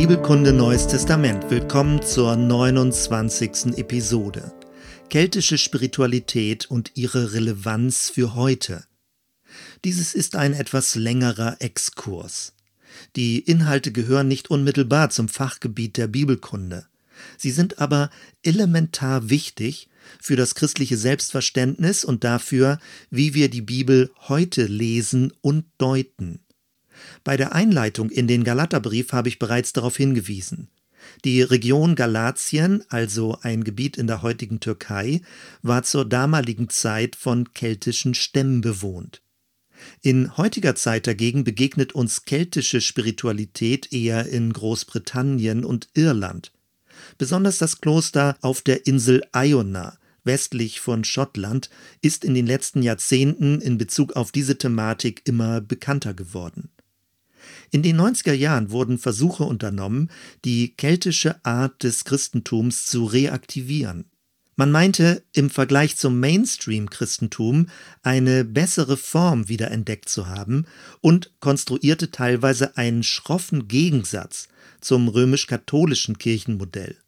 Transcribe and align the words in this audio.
Bibelkunde 0.00 0.54
Neues 0.54 0.86
Testament. 0.86 1.50
Willkommen 1.50 2.00
zur 2.00 2.34
29. 2.34 3.76
Episode. 3.76 4.50
Keltische 5.10 5.58
Spiritualität 5.58 6.70
und 6.70 6.92
ihre 6.94 7.34
Relevanz 7.34 8.08
für 8.08 8.34
heute. 8.34 8.84
Dieses 9.84 10.14
ist 10.14 10.36
ein 10.36 10.54
etwas 10.54 10.94
längerer 10.94 11.56
Exkurs. 11.60 12.54
Die 13.14 13.40
Inhalte 13.40 13.92
gehören 13.92 14.26
nicht 14.26 14.48
unmittelbar 14.48 15.10
zum 15.10 15.28
Fachgebiet 15.28 15.98
der 15.98 16.06
Bibelkunde. 16.06 16.86
Sie 17.36 17.50
sind 17.50 17.78
aber 17.78 18.08
elementar 18.42 19.28
wichtig 19.28 19.90
für 20.18 20.34
das 20.34 20.54
christliche 20.54 20.96
Selbstverständnis 20.96 22.06
und 22.06 22.24
dafür, 22.24 22.78
wie 23.10 23.34
wir 23.34 23.50
die 23.50 23.60
Bibel 23.60 24.10
heute 24.28 24.64
lesen 24.64 25.34
und 25.42 25.66
deuten. 25.76 26.40
Bei 27.24 27.36
der 27.36 27.54
Einleitung 27.54 28.10
in 28.10 28.26
den 28.26 28.44
Galaterbrief 28.44 29.12
habe 29.12 29.28
ich 29.28 29.38
bereits 29.38 29.72
darauf 29.72 29.96
hingewiesen. 29.96 30.68
Die 31.24 31.42
Region 31.42 31.94
Galatien, 31.94 32.84
also 32.88 33.38
ein 33.42 33.64
Gebiet 33.64 33.96
in 33.96 34.06
der 34.06 34.22
heutigen 34.22 34.60
Türkei, 34.60 35.22
war 35.62 35.82
zur 35.82 36.04
damaligen 36.04 36.68
Zeit 36.68 37.16
von 37.16 37.52
keltischen 37.52 38.14
Stämmen 38.14 38.60
bewohnt. 38.60 39.22
In 40.02 40.36
heutiger 40.36 40.74
Zeit 40.74 41.06
dagegen 41.06 41.44
begegnet 41.44 41.94
uns 41.94 42.24
keltische 42.24 42.80
Spiritualität 42.80 43.92
eher 43.92 44.26
in 44.26 44.52
Großbritannien 44.52 45.64
und 45.64 45.88
Irland. 45.94 46.52
Besonders 47.16 47.58
das 47.58 47.80
Kloster 47.80 48.36
auf 48.42 48.60
der 48.60 48.86
Insel 48.86 49.22
Iona, 49.34 49.98
westlich 50.24 50.80
von 50.80 51.04
Schottland, 51.04 51.70
ist 52.02 52.24
in 52.24 52.34
den 52.34 52.46
letzten 52.46 52.82
Jahrzehnten 52.82 53.60
in 53.60 53.78
Bezug 53.78 54.16
auf 54.16 54.32
diese 54.32 54.58
Thematik 54.58 55.22
immer 55.24 55.62
bekannter 55.62 56.12
geworden. 56.12 56.70
In 57.70 57.82
den 57.82 58.00
90er 58.00 58.32
Jahren 58.32 58.70
wurden 58.70 58.98
Versuche 58.98 59.44
unternommen, 59.44 60.10
die 60.44 60.74
keltische 60.74 61.44
Art 61.44 61.82
des 61.82 62.04
Christentums 62.04 62.86
zu 62.86 63.04
reaktivieren. 63.04 64.06
Man 64.60 64.72
meinte, 64.72 65.22
im 65.32 65.48
Vergleich 65.48 65.96
zum 65.96 66.20
Mainstream-Christentum 66.20 67.68
eine 68.02 68.44
bessere 68.44 68.98
Form 68.98 69.48
wiederentdeckt 69.48 70.10
zu 70.10 70.26
haben 70.26 70.66
und 71.00 71.32
konstruierte 71.40 72.10
teilweise 72.10 72.76
einen 72.76 73.02
schroffen 73.02 73.68
Gegensatz 73.68 74.48
zum 74.82 75.08
römisch-katholischen 75.08 76.18
Kirchenmodell. 76.18 76.98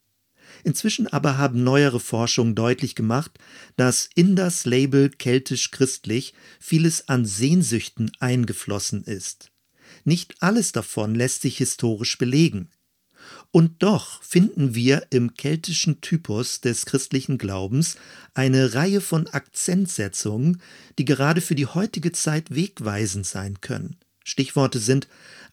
Inzwischen 0.64 1.08
aber 1.08 1.36
haben 1.36 1.62
neuere 1.62 2.00
Forschungen 2.00 2.54
deutlich 2.54 2.94
gemacht, 2.94 3.32
dass 3.76 4.08
in 4.14 4.34
das 4.34 4.64
Label 4.64 5.10
keltisch-christlich 5.10 6.32
vieles 6.58 7.10
an 7.10 7.26
Sehnsüchten 7.26 8.12
eingeflossen 8.18 9.04
ist. 9.04 9.51
Nicht 10.04 10.34
alles 10.40 10.72
davon 10.72 11.14
lässt 11.14 11.42
sich 11.42 11.58
historisch 11.58 12.18
belegen. 12.18 12.68
Und 13.50 13.82
doch 13.82 14.22
finden 14.22 14.74
wir 14.74 15.06
im 15.10 15.34
keltischen 15.34 16.00
Typus 16.00 16.60
des 16.60 16.86
christlichen 16.86 17.38
Glaubens 17.38 17.96
eine 18.34 18.74
Reihe 18.74 19.00
von 19.00 19.26
Akzentsetzungen, 19.28 20.60
die 20.98 21.04
gerade 21.04 21.40
für 21.40 21.54
die 21.54 21.66
heutige 21.66 22.12
Zeit 22.12 22.54
wegweisend 22.54 23.26
sein 23.26 23.60
können. 23.60 23.96
Stichworte 24.24 24.78
sind 24.78 25.08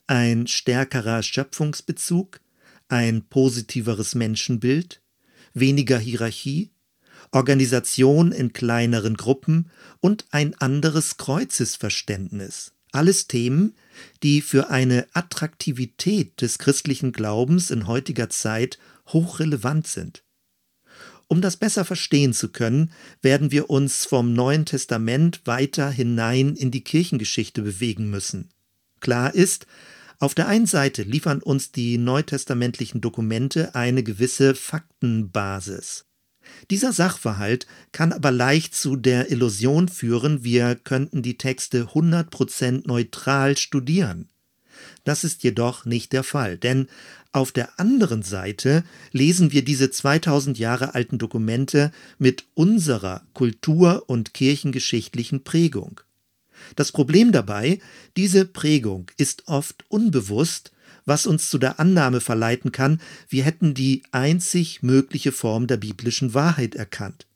ein 0.08 0.48
stärkerer 0.48 1.22
Schöpfungsbezug, 1.22 2.40
ein 2.88 3.24
positiveres 3.24 4.16
Menschenbild, 4.16 5.02
weniger 5.54 6.00
Hierarchie, 6.00 6.72
Organisation 7.32 8.32
in 8.32 8.54
kleineren 8.54 9.16
Gruppen 9.16 9.70
und 10.00 10.26
ein 10.32 10.56
anderes 10.56 11.18
Kreuzesverständnis. 11.18 12.72
Alles 12.92 13.28
Themen, 13.28 13.76
die 14.24 14.42
für 14.42 14.70
eine 14.70 15.08
Attraktivität 15.14 16.42
des 16.42 16.58
christlichen 16.58 17.12
Glaubens 17.12 17.72
in 17.72 17.88
heutiger 17.88 18.30
Zeit 18.30 18.80
hochrelevant 19.08 19.88
sind. 19.88 20.24
Um 21.28 21.42
das 21.42 21.58
besser 21.58 21.86
verstehen 21.86 22.34
zu 22.34 22.50
können, 22.50 22.92
werden 23.22 23.52
wir 23.52 23.70
uns 23.70 24.06
vom 24.06 24.34
Neuen 24.34 24.66
Testament 24.66 25.42
weiter 25.46 25.92
hinein 25.92 26.56
in 26.56 26.72
die 26.72 26.84
Kirchengeschichte 26.84 27.62
bewegen 27.62 28.10
müssen. 28.10 28.50
Klar 29.00 29.36
ist, 29.36 29.68
auf 30.18 30.34
der 30.34 30.48
einen 30.48 30.66
Seite 30.66 31.04
liefern 31.04 31.42
uns 31.42 31.72
die 31.72 31.98
neutestamentlichen 31.98 33.00
Dokumente 33.00 33.76
eine 33.76 34.04
gewisse 34.04 34.56
Faktenbasis. 34.56 36.09
Dieser 36.70 36.94
Sachverhalt 36.94 37.68
kann 37.92 38.14
aber 38.14 38.32
leicht 38.32 38.76
zu 38.76 38.96
der 38.96 39.32
Illusion 39.32 39.88
führen, 39.88 40.44
wir 40.44 40.76
könnten 40.76 41.22
die 41.22 41.38
Texte 41.38 41.90
100% 41.94 42.88
neutral 42.88 43.58
studieren. 43.58 44.30
Das 45.04 45.24
ist 45.24 45.44
jedoch 45.44 45.86
nicht 45.86 46.14
der 46.14 46.24
Fall, 46.24 46.58
denn 46.58 46.88
auf 47.32 47.52
der 47.52 47.80
anderen 47.80 48.24
Seite 48.24 48.84
lesen 49.12 49.52
wir 49.52 49.64
diese 49.64 49.92
2000 49.92 50.58
Jahre 50.58 50.96
alten 50.96 51.18
Dokumente 51.18 51.92
mit 52.18 52.46
unserer 52.56 53.24
kultur- 53.34 54.04
und 54.08 54.34
kirchengeschichtlichen 54.34 55.44
Prägung. 55.44 56.02
Das 56.76 56.92
Problem 56.92 57.32
dabei, 57.32 57.80
diese 58.18 58.46
Prägung 58.46 59.12
ist 59.18 59.48
oft 59.48 59.86
unbewusst 59.90 60.72
was 61.10 61.28
uns 61.28 61.50
zu 61.50 61.58
der 61.58 61.80
Annahme 61.82 62.22
verleiten 62.22 62.72
kann, 62.72 63.02
wir 63.28 63.44
hätten 63.44 63.74
die 63.74 64.04
einzig 64.12 64.82
mögliche 64.82 65.34
Form 65.34 65.68
der 65.68 65.76
biblischen 65.76 66.34
Wahrheit 66.34 66.76
erkannt. 66.76 67.28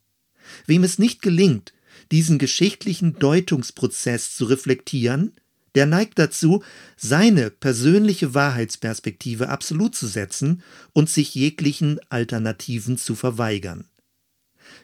Wem 0.65 0.85
es 0.85 0.97
nicht 0.97 1.21
gelingt, 1.21 1.73
diesen 2.11 2.37
geschichtlichen 2.37 3.19
Deutungsprozess 3.19 4.35
zu 4.35 4.45
reflektieren, 4.45 5.33
der 5.75 5.87
neigt 5.87 6.19
dazu, 6.19 6.63
seine 6.95 7.49
persönliche 7.49 8.33
Wahrheitsperspektive 8.33 9.49
absolut 9.49 9.95
zu 9.95 10.07
setzen 10.07 10.61
und 10.93 11.09
sich 11.09 11.33
jeglichen 11.33 11.99
Alternativen 12.09 12.97
zu 12.97 13.15
verweigern. 13.15 13.89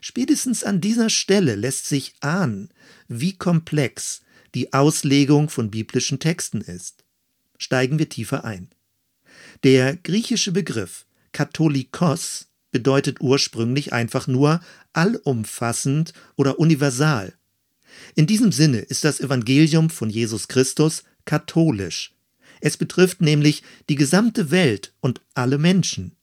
Spätestens 0.01 0.63
an 0.63 0.81
dieser 0.81 1.09
Stelle 1.09 1.55
lässt 1.55 1.87
sich 1.87 2.15
ahnen, 2.21 2.69
wie 3.07 3.37
komplex 3.37 4.21
die 4.55 4.73
Auslegung 4.73 5.49
von 5.49 5.69
biblischen 5.69 6.19
Texten 6.19 6.61
ist. 6.61 7.03
Steigen 7.57 7.99
wir 7.99 8.09
tiefer 8.09 8.45
ein. 8.45 8.69
Der 9.63 9.97
griechische 9.97 10.53
Begriff 10.53 11.05
Katholikos 11.33 12.47
bedeutet 12.71 13.19
ursprünglich 13.19 13.91
einfach 13.91 14.25
nur 14.25 14.61
allumfassend 14.93 16.13
oder 16.37 16.59
universal. 16.59 17.33
In 18.15 18.25
diesem 18.25 18.53
Sinne 18.53 18.79
ist 18.79 19.03
das 19.03 19.19
Evangelium 19.19 19.89
von 19.89 20.09
Jesus 20.09 20.47
Christus 20.47 21.03
katholisch. 21.25 22.13
Es 22.61 22.77
betrifft 22.77 23.19
nämlich 23.19 23.63
die 23.89 23.95
gesamte 23.95 24.49
Welt 24.49 24.93
und 25.01 25.19
alle 25.33 25.57
Menschen. 25.57 26.15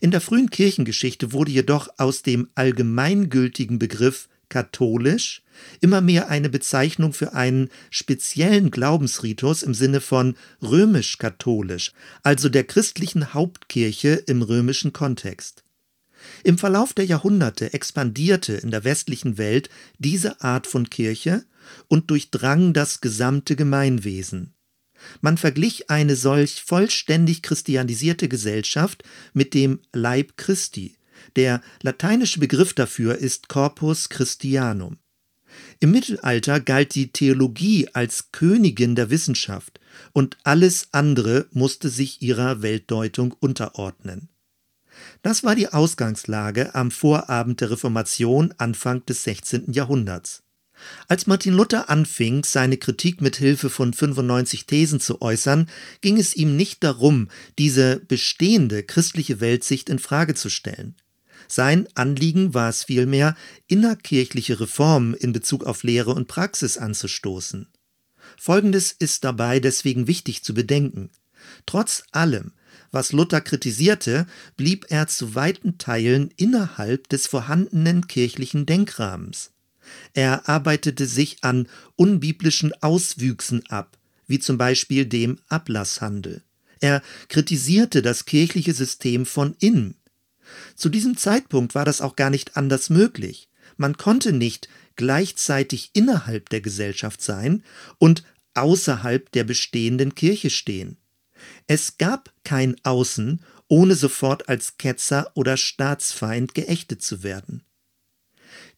In 0.00 0.12
der 0.12 0.20
frühen 0.20 0.48
Kirchengeschichte 0.48 1.32
wurde 1.32 1.50
jedoch 1.50 1.88
aus 1.96 2.22
dem 2.22 2.48
allgemeingültigen 2.54 3.80
Begriff 3.80 4.28
katholisch 4.52 5.42
immer 5.80 6.02
mehr 6.02 6.28
eine 6.28 6.50
Bezeichnung 6.50 7.14
für 7.14 7.32
einen 7.32 7.70
speziellen 7.88 8.70
Glaubensritus 8.70 9.62
im 9.62 9.72
Sinne 9.72 10.02
von 10.02 10.36
römisch-katholisch, 10.60 11.92
also 12.22 12.50
der 12.50 12.64
christlichen 12.64 13.32
Hauptkirche 13.32 14.10
im 14.26 14.42
römischen 14.42 14.92
Kontext. 14.92 15.64
Im 16.44 16.58
Verlauf 16.58 16.92
der 16.92 17.06
Jahrhunderte 17.06 17.72
expandierte 17.72 18.52
in 18.52 18.70
der 18.70 18.84
westlichen 18.84 19.38
Welt 19.38 19.70
diese 19.98 20.42
Art 20.42 20.66
von 20.66 20.90
Kirche 20.90 21.44
und 21.88 22.10
durchdrang 22.10 22.74
das 22.74 23.00
gesamte 23.00 23.56
Gemeinwesen. 23.56 24.52
Man 25.22 25.38
verglich 25.38 25.88
eine 25.90 26.14
solch 26.14 26.62
vollständig 26.62 27.42
christianisierte 27.42 28.28
Gesellschaft 28.28 29.02
mit 29.32 29.54
dem 29.54 29.80
Leib 29.92 30.36
Christi, 30.36 30.96
der 31.36 31.62
lateinische 31.82 32.40
Begriff 32.40 32.74
dafür 32.74 33.16
ist 33.18 33.48
Corpus 33.48 34.08
Christianum. 34.08 34.98
Im 35.80 35.90
Mittelalter 35.90 36.60
galt 36.60 36.94
die 36.94 37.12
Theologie 37.12 37.88
als 37.92 38.32
Königin 38.32 38.94
der 38.94 39.10
Wissenschaft 39.10 39.80
und 40.12 40.38
alles 40.44 40.88
andere 40.92 41.46
musste 41.50 41.88
sich 41.88 42.22
ihrer 42.22 42.62
Weltdeutung 42.62 43.32
unterordnen. 43.32 44.28
Das 45.22 45.44
war 45.44 45.54
die 45.54 45.68
Ausgangslage 45.68 46.74
am 46.74 46.90
Vorabend 46.90 47.60
der 47.60 47.70
Reformation 47.70 48.54
Anfang 48.58 49.04
des 49.06 49.24
16. 49.24 49.72
Jahrhunderts. 49.72 50.42
Als 51.06 51.26
Martin 51.26 51.54
Luther 51.54 51.90
anfing, 51.90 52.44
seine 52.44 52.76
Kritik 52.76 53.20
mit 53.20 53.36
Hilfe 53.36 53.70
von 53.70 53.92
95 53.92 54.66
Thesen 54.66 55.00
zu 55.00 55.22
äußern, 55.22 55.68
ging 56.00 56.18
es 56.18 56.34
ihm 56.34 56.56
nicht 56.56 56.82
darum, 56.82 57.28
diese 57.58 58.00
bestehende 58.00 58.82
christliche 58.82 59.40
Weltsicht 59.40 59.88
in 59.88 60.00
Frage 60.00 60.34
zu 60.34 60.50
stellen. 60.50 60.96
Sein 61.54 61.86
Anliegen 61.92 62.54
war 62.54 62.70
es 62.70 62.84
vielmehr, 62.84 63.36
innerkirchliche 63.66 64.58
Reformen 64.58 65.12
in 65.12 65.34
Bezug 65.34 65.64
auf 65.64 65.82
Lehre 65.82 66.14
und 66.14 66.26
Praxis 66.26 66.78
anzustoßen. 66.78 67.68
Folgendes 68.38 68.92
ist 68.92 69.22
dabei 69.22 69.60
deswegen 69.60 70.06
wichtig 70.06 70.42
zu 70.42 70.54
bedenken. 70.54 71.10
Trotz 71.66 72.04
allem, 72.10 72.52
was 72.90 73.12
Luther 73.12 73.42
kritisierte, 73.42 74.26
blieb 74.56 74.86
er 74.88 75.08
zu 75.08 75.34
weiten 75.34 75.76
Teilen 75.76 76.30
innerhalb 76.38 77.10
des 77.10 77.26
vorhandenen 77.26 78.06
kirchlichen 78.06 78.64
Denkrahmens. 78.64 79.50
Er 80.14 80.48
arbeitete 80.48 81.04
sich 81.04 81.44
an 81.44 81.68
unbiblischen 81.96 82.72
Auswüchsen 82.80 83.62
ab, 83.68 83.98
wie 84.26 84.38
zum 84.38 84.56
Beispiel 84.56 85.04
dem 85.04 85.38
Ablasshandel. 85.50 86.44
Er 86.80 87.02
kritisierte 87.28 88.00
das 88.00 88.24
kirchliche 88.24 88.72
System 88.72 89.26
von 89.26 89.54
innen. 89.58 89.96
Zu 90.74 90.88
diesem 90.88 91.16
Zeitpunkt 91.16 91.74
war 91.74 91.84
das 91.84 92.00
auch 92.00 92.16
gar 92.16 92.30
nicht 92.30 92.56
anders 92.56 92.90
möglich. 92.90 93.48
Man 93.76 93.96
konnte 93.96 94.32
nicht 94.32 94.68
gleichzeitig 94.96 95.90
innerhalb 95.94 96.48
der 96.50 96.60
Gesellschaft 96.60 97.22
sein 97.22 97.62
und 97.98 98.24
außerhalb 98.54 99.30
der 99.32 99.44
bestehenden 99.44 100.14
Kirche 100.14 100.50
stehen. 100.50 100.98
Es 101.66 101.98
gab 101.98 102.32
kein 102.44 102.76
Außen, 102.84 103.42
ohne 103.68 103.94
sofort 103.94 104.48
als 104.48 104.76
Ketzer 104.76 105.30
oder 105.34 105.56
Staatsfeind 105.56 106.54
geächtet 106.54 107.02
zu 107.02 107.22
werden. 107.22 107.64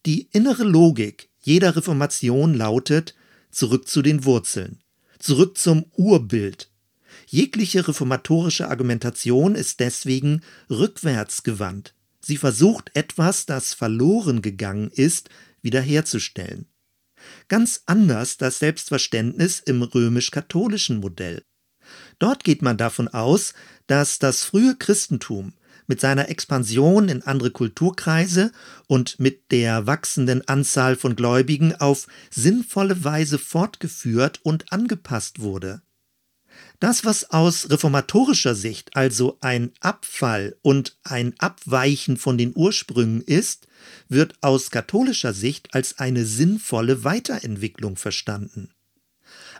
Die 0.06 0.28
innere 0.32 0.64
Logik 0.64 1.30
jeder 1.40 1.76
Reformation 1.76 2.54
lautet 2.54 3.14
zurück 3.50 3.86
zu 3.88 4.02
den 4.02 4.24
Wurzeln, 4.24 4.82
zurück 5.18 5.58
zum 5.58 5.86
Urbild. 5.96 6.70
Jegliche 7.34 7.88
reformatorische 7.88 8.69
Argumentation 8.69 9.56
ist 9.56 9.81
deswegen 9.81 10.42
rückwärtsgewandt. 10.70 11.92
Sie 12.20 12.36
versucht 12.36 12.92
etwas, 12.94 13.44
das 13.44 13.75
verloren 13.75 14.40
gegangen 14.40 14.88
ist, 14.92 15.31
wiederherzustellen. 15.60 16.69
Ganz 17.48 17.82
anders 17.86 18.36
das 18.36 18.60
Selbstverständnis 18.60 19.58
im 19.58 19.82
römisch-katholischen 19.82 21.00
Modell. 21.00 21.42
Dort 22.20 22.44
geht 22.44 22.62
man 22.62 22.76
davon 22.76 23.08
aus, 23.08 23.52
dass 23.88 24.20
das 24.20 24.44
frühe 24.44 24.76
Christentum 24.76 25.54
mit 25.88 26.00
seiner 26.00 26.28
Expansion 26.28 27.08
in 27.08 27.22
andere 27.22 27.50
Kulturkreise 27.50 28.52
und 28.86 29.19
mit 29.19 29.50
der 29.50 29.88
wachsenden 29.88 30.46
Anzahl 30.46 30.94
von 30.94 31.16
Gläubigen 31.16 31.75
auf 31.75 32.06
sinnvolle 32.31 33.02
Weise 33.02 33.40
fortgeführt 33.40 34.38
und 34.44 34.72
angepasst 34.72 35.40
wurde. 35.40 35.82
Das, 36.84 37.06
was 37.06 37.31
aus 37.31 37.70
reformatorischer 37.70 38.54
Sicht 38.54 38.94
also 38.94 39.38
ein 39.40 39.72
Abfall 39.81 40.54
und 40.60 40.98
ein 41.02 41.32
Abweichen 41.38 42.19
von 42.19 42.36
den 42.36 42.52
Ursprüngen 42.54 43.22
ist, 43.22 43.69
wird 44.10 44.34
aus 44.42 44.70
katholischer 44.70 45.32
Sicht 45.32 45.72
als 45.72 45.98
eine 45.98 46.26
sinnvolle 46.26 47.02
Weiterentwicklung 47.02 47.96
verstanden. 47.96 48.69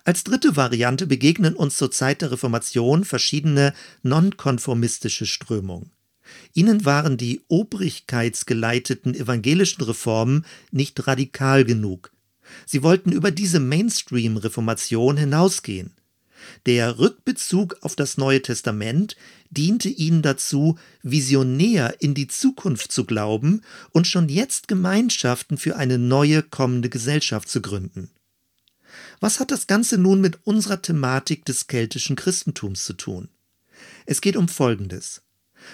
Als 0.05 0.25
dritte 0.25 0.55
Variante 0.56 1.06
begegnen 1.06 1.56
uns 1.56 1.79
zur 1.79 1.91
Zeit 1.91 2.21
der 2.21 2.31
Reformation 2.31 3.06
verschiedene 3.06 3.73
nonkonformistische 4.03 5.25
Strömungen. 5.25 5.93
Ihnen 6.53 6.85
waren 6.85 7.17
die 7.17 7.41
obrigkeitsgeleiteten 7.49 9.15
evangelischen 9.15 9.82
Reformen 9.82 10.44
nicht 10.73 11.06
radikal 11.06 11.65
genug. 11.65 12.12
Sie 12.67 12.82
wollten 12.82 13.12
über 13.12 13.31
diese 13.31 13.61
Mainstream-Reformation 13.61 15.17
hinausgehen. 15.17 15.94
Der 16.67 16.99
Rückbezug 16.99 17.76
auf 17.82 17.96
das 17.96 18.17
Neue 18.17 18.43
Testament 18.43 19.17
diente 19.50 19.88
ihnen 19.88 20.23
dazu, 20.23 20.79
visionär 21.02 21.96
in 22.00 22.14
die 22.14 22.29
Zukunft 22.29 22.93
zu 22.93 23.05
glauben 23.05 23.62
und 23.93 24.06
schon 24.06 24.29
jetzt 24.29 24.69
Gemeinschaften 24.69 25.58
für 25.58 25.76
eine 25.76 25.99
neue 25.99 26.43
kommende 26.43 26.88
Gesellschaft 26.88 27.49
zu 27.49 27.61
gründen. 27.61 28.11
Was 29.20 29.41
hat 29.41 29.50
das 29.50 29.67
Ganze 29.67 29.99
nun 29.99 30.20
mit 30.20 30.38
unserer 30.44 30.82
Thematik 30.82 31.44
des 31.44 31.67
keltischen 31.67 32.17
Christentums 32.17 32.85
zu 32.85 32.94
tun? 32.94 33.29
Es 34.06 34.20
geht 34.20 34.37
um 34.37 34.49
Folgendes. 34.49 35.23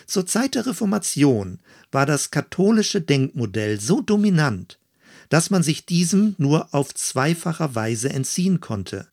Zur 0.07 0.27
Zeit 0.27 0.55
der 0.55 0.67
Reformation 0.67 1.59
war 1.91 2.07
das 2.07 2.31
katholische 2.31 3.01
Denkmodell 3.01 3.81
so 3.81 4.01
dominant, 4.01 4.79
dass 5.29 5.51
man 5.51 5.63
sich 5.63 5.87
diesem 5.87 6.35
nur 6.39 6.75
auf 6.75 6.95
zweifacher 6.95 7.75
Weise 7.75 8.11
entziehen 8.11 8.61
konnte. 8.61 9.10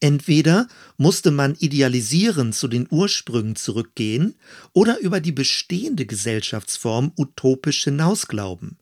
Entweder 0.00 0.66
musste 0.96 1.30
man 1.30 1.54
idealisieren 1.56 2.54
zu 2.54 2.68
den 2.68 2.86
Ursprüngen 2.90 3.54
zurückgehen 3.54 4.34
oder 4.72 4.98
über 4.98 5.20
die 5.20 5.32
bestehende 5.32 6.06
Gesellschaftsform 6.06 7.12
utopisch 7.18 7.84
hinausglauben. 7.84 8.78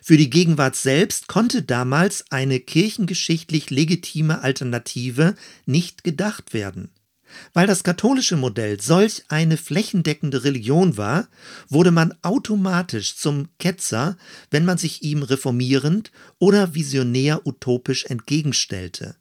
Für 0.00 0.16
die 0.16 0.30
Gegenwart 0.30 0.76
selbst 0.76 1.26
konnte 1.26 1.62
damals 1.62 2.24
eine 2.30 2.60
kirchengeschichtlich 2.60 3.70
legitime 3.70 4.42
Alternative 4.42 5.34
nicht 5.66 6.04
gedacht 6.04 6.54
werden. 6.54 6.90
Weil 7.52 7.66
das 7.66 7.82
katholische 7.82 8.36
Modell 8.36 8.80
solch 8.80 9.24
eine 9.28 9.56
flächendeckende 9.56 10.44
Religion 10.44 10.96
war, 10.96 11.26
wurde 11.68 11.90
man 11.90 12.14
automatisch 12.22 13.16
zum 13.16 13.48
Ketzer, 13.58 14.16
wenn 14.52 14.64
man 14.64 14.78
sich 14.78 15.02
ihm 15.02 15.24
reformierend 15.24 16.12
oder 16.38 16.76
visionär 16.76 17.44
utopisch 17.44 18.04
entgegenstellte. 18.04 19.16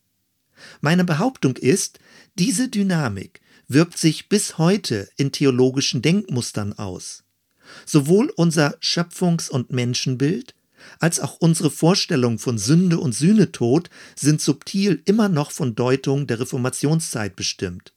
Meine 0.82 1.04
Behauptung 1.04 1.58
ist, 1.58 2.00
diese 2.36 2.68
Dynamik 2.68 3.42
wirkt 3.68 3.98
sich 3.98 4.30
bis 4.30 4.58
heute 4.58 5.10
in 5.18 5.32
theologischen 5.32 6.02
Denkmustern 6.02 6.74
aus. 6.74 7.24
Sowohl 7.86 8.32
unser 8.36 8.78
Schöpfungs- 8.82 9.50
und 9.50 9.72
Menschenbild 9.72 10.54
als 11.00 11.20
auch 11.20 11.38
unsere 11.40 11.72
Vorstellung 11.72 12.40
von 12.40 12.58
Sünde 12.58 13.00
und 13.00 13.14
Sühnetod 13.14 13.90
sind 14.16 14.42
subtil 14.42 15.02
immer 15.06 15.30
noch 15.30 15.52
von 15.52 15.76
Deutung 15.76 16.28
der 16.28 16.40
Reformationszeit 16.40 17.36
bestimmt. 17.36 17.94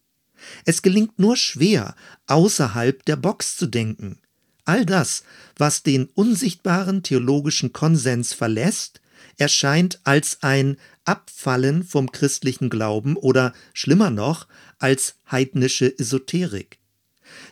Es 0.64 0.82
gelingt 0.82 1.18
nur 1.18 1.36
schwer, 1.36 1.94
außerhalb 2.26 3.04
der 3.04 3.16
Box 3.16 3.56
zu 3.56 3.66
denken. 3.66 4.18
All 4.64 4.84
das, 4.84 5.22
was 5.56 5.82
den 5.82 6.06
unsichtbaren 6.14 7.02
theologischen 7.02 7.72
Konsens 7.72 8.32
verlässt, 8.32 9.00
erscheint 9.36 10.00
als 10.04 10.42
ein 10.42 10.76
Abfallen 11.04 11.84
vom 11.84 12.10
christlichen 12.10 12.70
Glauben 12.70 13.16
oder 13.16 13.52
schlimmer 13.72 14.10
noch 14.10 14.46
als 14.78 15.16
heidnische 15.30 15.98
Esoterik. 15.98 16.78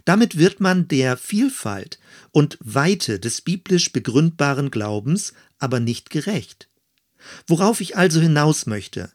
Damit 0.05 0.39
wird 0.39 0.61
man 0.61 0.89
der 0.89 1.17
Vielfalt 1.17 1.99
und 2.31 2.59
Weite 2.61 3.19
des 3.19 3.41
biblisch 3.41 3.93
begründbaren 3.93 4.71
Glaubens 4.71 5.35
aber 5.59 5.81
nicht 5.81 6.11
gerecht. 6.11 6.69
Worauf 7.47 7.81
ich 7.81 7.97
also 7.97 8.21
hinaus 8.21 8.67
möchte, 8.67 9.11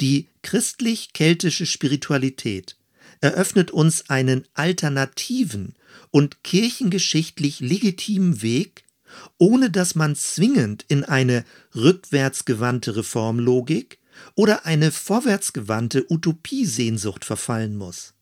die 0.00 0.28
christlich-keltische 0.42 1.66
Spiritualität 1.66 2.76
eröffnet 3.20 3.70
uns 3.70 4.10
einen 4.10 4.44
alternativen 4.54 5.74
und 6.10 6.44
kirchengeschichtlich 6.44 7.60
legitimen 7.60 8.42
Weg, 8.42 8.83
ohne 9.38 9.70
dass 9.70 9.94
man 9.94 10.16
zwingend 10.16 10.84
in 10.88 11.04
eine 11.04 11.44
rückwärtsgewandte 11.74 12.96
Reformlogik 12.96 13.98
oder 14.34 14.66
eine 14.66 14.92
vorwärtsgewandte 14.92 16.06
Utopiesehnsucht 16.08 17.24
verfallen 17.24 17.76
muss. 17.76 18.14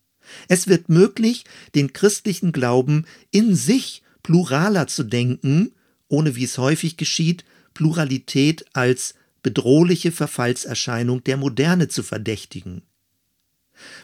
Es 0.47 0.67
wird 0.67 0.89
möglich, 0.89 1.45
den 1.75 1.93
christlichen 1.93 2.51
Glauben 2.51 3.05
in 3.31 3.55
sich 3.55 4.03
pluraler 4.23 4.87
zu 4.87 5.03
denken, 5.03 5.73
ohne 6.07 6.35
wie 6.35 6.45
es 6.45 6.57
häufig 6.57 6.97
geschieht, 6.97 7.43
Pluralität 7.73 8.65
als 8.73 9.15
bedrohliche 9.41 10.11
Verfallserscheinung 10.11 11.23
der 11.23 11.37
Moderne 11.37 11.89
zu 11.89 12.03
verdächtigen. 12.03 12.83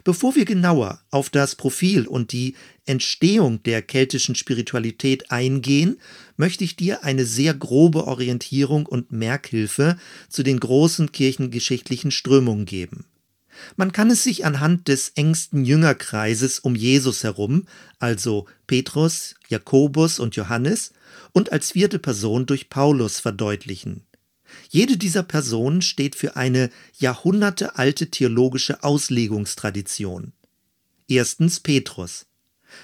Bevor 0.04 0.34
wir 0.34 0.44
genauer 0.44 1.00
auf 1.10 1.30
das 1.30 1.54
Profil 1.54 2.06
und 2.06 2.32
die 2.32 2.56
Entstehung 2.86 3.62
der 3.62 3.82
keltischen 3.82 4.34
Spiritualität 4.34 5.30
eingehen, 5.30 5.98
möchte 6.40 6.64
ich 6.64 6.74
dir 6.74 7.04
eine 7.04 7.26
sehr 7.26 7.52
grobe 7.52 8.06
Orientierung 8.06 8.86
und 8.86 9.12
Merkhilfe 9.12 9.98
zu 10.30 10.42
den 10.42 10.58
großen 10.58 11.12
kirchengeschichtlichen 11.12 12.10
Strömungen 12.10 12.64
geben. 12.64 13.04
Man 13.76 13.92
kann 13.92 14.10
es 14.10 14.24
sich 14.24 14.46
anhand 14.46 14.88
des 14.88 15.10
engsten 15.10 15.66
Jüngerkreises 15.66 16.58
um 16.58 16.74
Jesus 16.74 17.24
herum, 17.24 17.66
also 17.98 18.46
Petrus, 18.66 19.34
Jakobus 19.48 20.18
und 20.18 20.34
Johannes, 20.34 20.94
und 21.32 21.52
als 21.52 21.72
vierte 21.72 21.98
Person 21.98 22.46
durch 22.46 22.70
Paulus 22.70 23.20
verdeutlichen. 23.20 24.06
Jede 24.70 24.96
dieser 24.96 25.22
Personen 25.22 25.82
steht 25.82 26.16
für 26.16 26.36
eine 26.36 26.70
jahrhundertealte 26.98 28.10
theologische 28.10 28.82
Auslegungstradition. 28.82 30.32
Erstens 31.06 31.60
Petrus. 31.60 32.24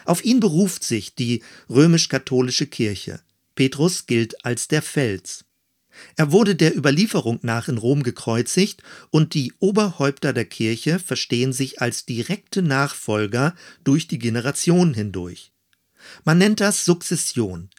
Auf 0.05 0.25
ihn 0.27 0.41
beruft 0.41 0.85
sich 0.85 1.15
die 1.15 1.43
römisch-katholische 1.71 2.67
Kirche. 2.67 3.21
Petrus 3.57 4.07
gilt 4.07 4.45
als 4.45 4.69
der 4.69 4.83
Fels. 4.83 5.45
Er 6.15 6.31
wurde 6.31 6.55
der 6.55 6.77
Überlieferung 6.77 7.39
nach 7.43 7.69
in 7.69 7.79
Rom 7.79 8.03
gekreuzigt 8.03 8.83
und 9.11 9.35
die 9.35 9.53
Oberhäupter 9.59 10.33
der 10.33 10.45
Kirche 10.45 10.99
verstehen 10.99 11.53
sich 11.53 11.81
als 11.81 12.05
direkte 12.05 12.63
Nachfolger 12.63 13.55
durch 13.83 14.07
die 14.07 14.19
Generationen 14.19 14.95
hindurch. 14.95 15.53
Man 16.25 16.39
nennt 16.39 16.61
das 16.61 16.85
Sukzession. 16.85 17.71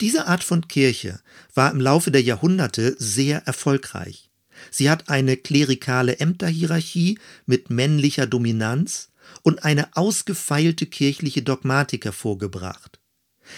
Diese 0.00 0.26
Art 0.26 0.44
von 0.44 0.68
Kirche 0.68 1.20
war 1.54 1.70
im 1.70 1.80
Laufe 1.80 2.10
der 2.10 2.22
Jahrhunderte 2.22 2.94
sehr 2.98 3.46
erfolgreich. 3.46 4.28
Sie 4.70 4.90
hat 4.90 5.08
eine 5.08 5.36
klerikale 5.36 6.18
Ämterhierarchie 6.18 7.18
mit 7.46 7.70
männlicher 7.70 8.26
Dominanz 8.26 9.10
und 9.42 9.64
eine 9.64 9.96
ausgefeilte 9.96 10.86
kirchliche 10.86 11.42
Dogmatik 11.42 12.04
hervorgebracht. 12.04 13.01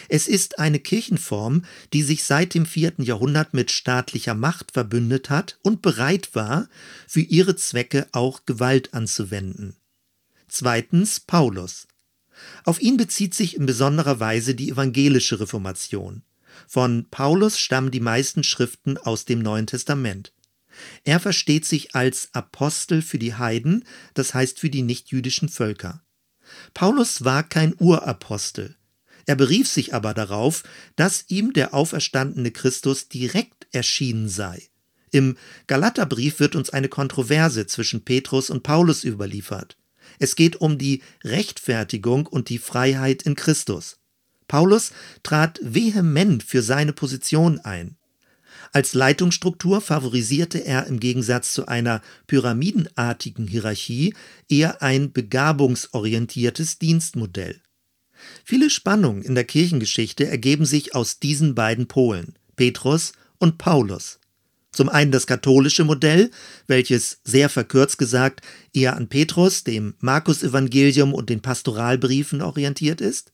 Es 0.09 0.29
ist 0.29 0.59
eine 0.59 0.79
Kirchenform, 0.79 1.65
die 1.93 2.03
sich 2.03 2.25
seit 2.25 2.55
dem 2.55 2.67
vierten 2.67 3.03
Jahrhundert 3.03 3.55
mit 3.55 3.71
staatlicher 3.71 4.35
Macht 4.35 4.73
verbündet 4.73 5.31
hat 5.31 5.59
und 5.63 5.83
bereit 5.83 6.35
war, 6.35 6.69
für 7.07 7.21
ihre 7.21 7.57
Zwecke 7.57 8.07
auch 8.13 8.45
Gewalt 8.47 8.95
anzuwenden. 8.95 9.77
Zweitens 10.49 11.21
Paulus. 11.21 11.89
Auf 12.65 12.81
ihn 12.81 12.97
bezieht 12.97 13.35
sich 13.35 13.57
in 13.57 13.67
besonderer 13.67 14.21
Weise 14.21 14.55
die 14.55 14.71
evangelische 14.71 15.41
Reformation. 15.41 16.23
Von 16.67 17.07
Paulus 17.11 17.59
stammen 17.59 17.91
die 17.91 18.01
meisten 18.01 18.45
Schriften 18.45 18.97
aus 18.97 19.25
dem 19.25 19.41
Neuen 19.41 19.67
Testament. 19.67 20.33
Er 21.05 21.21
versteht 21.21 21.65
sich 21.65 21.95
als 21.95 22.31
Apostel 22.33 23.03
für 23.03 23.19
die 23.19 23.35
Heiden, 23.35 23.85
das 24.15 24.35
heißt 24.35 24.59
für 24.59 24.71
die 24.71 24.83
nichtjüdischen 24.83 25.49
Völker. 25.49 26.03
Paulus 26.73 27.25
war 27.25 27.43
kein 27.43 27.75
Urapostel. 27.79 28.77
Er 29.27 29.37
berief 29.37 29.69
sich 29.69 29.95
aber 29.95 30.15
darauf, 30.15 30.63
dass 30.97 31.25
ihm 31.29 31.53
der 31.53 31.75
auferstandene 31.75 32.51
Christus 32.51 33.09
direkt 33.09 33.67
erschienen 33.73 34.29
sei. 34.29 34.69
Im 35.11 35.37
Galaterbrief 35.67 36.41
wird 36.41 36.57
uns 36.57 36.71
eine 36.71 36.89
Kontroverse 36.89 37.67
zwischen 37.67 38.05
Petrus 38.05 38.51
und 38.51 38.63
Paulus 38.63 39.05
überliefert. 39.05 39.77
Es 40.19 40.37
geht 40.37 40.57
um 40.57 40.79
die 40.79 41.03
Rechtfertigung 41.23 42.27
und 42.27 42.49
die 42.49 42.59
Freiheit 42.59 43.23
in 43.23 43.35
Christus. 43.35 43.99
Paulus 44.49 44.93
trat 45.23 45.61
vehement 45.63 46.43
für 46.43 46.63
seine 46.63 46.93
Position 46.93 47.61
ein. 47.61 47.97
Als 48.73 48.95
Leitungsstruktur 48.95 49.81
favorisierte 49.81 50.59
er 50.65 50.87
im 50.87 50.99
Gegensatz 50.99 51.55
zu 51.55 51.67
einer 51.67 52.03
pyramidenartigen 52.27 53.47
Hierarchie 53.47 54.15
eher 54.49 54.83
ein 54.83 55.13
begabungsorientiertes 55.13 56.79
Dienstmodell. 56.79 57.61
Viele 58.45 58.71
Spannungen 58.71 59.23
in 59.23 59.35
der 59.35 59.45
Kirchengeschichte 59.45 60.27
ergeben 60.27 60.67
sich 60.67 60.95
aus 60.95 61.19
diesen 61.19 61.55
beiden 61.55 61.89
Polen, 61.89 62.35
Petrus 62.57 63.13
und 63.39 63.59
Paulus. 63.59 64.19
Zum 64.73 64.89
einen 64.89 65.13
das 65.13 65.27
katholische 65.27 65.85
Modell, 65.85 66.31
welches 66.67 67.21
sehr 67.23 67.49
verkürzt 67.49 67.97
gesagt 67.97 68.41
eher 68.73 68.97
an 68.97 69.09
Petrus, 69.09 69.63
dem 69.63 69.95
Markus-Evangelium 70.01 71.15
und 71.15 71.31
den 71.31 71.43
Pastoralbriefen 71.43 72.43
orientiert 72.43 73.01
ist, 73.01 73.31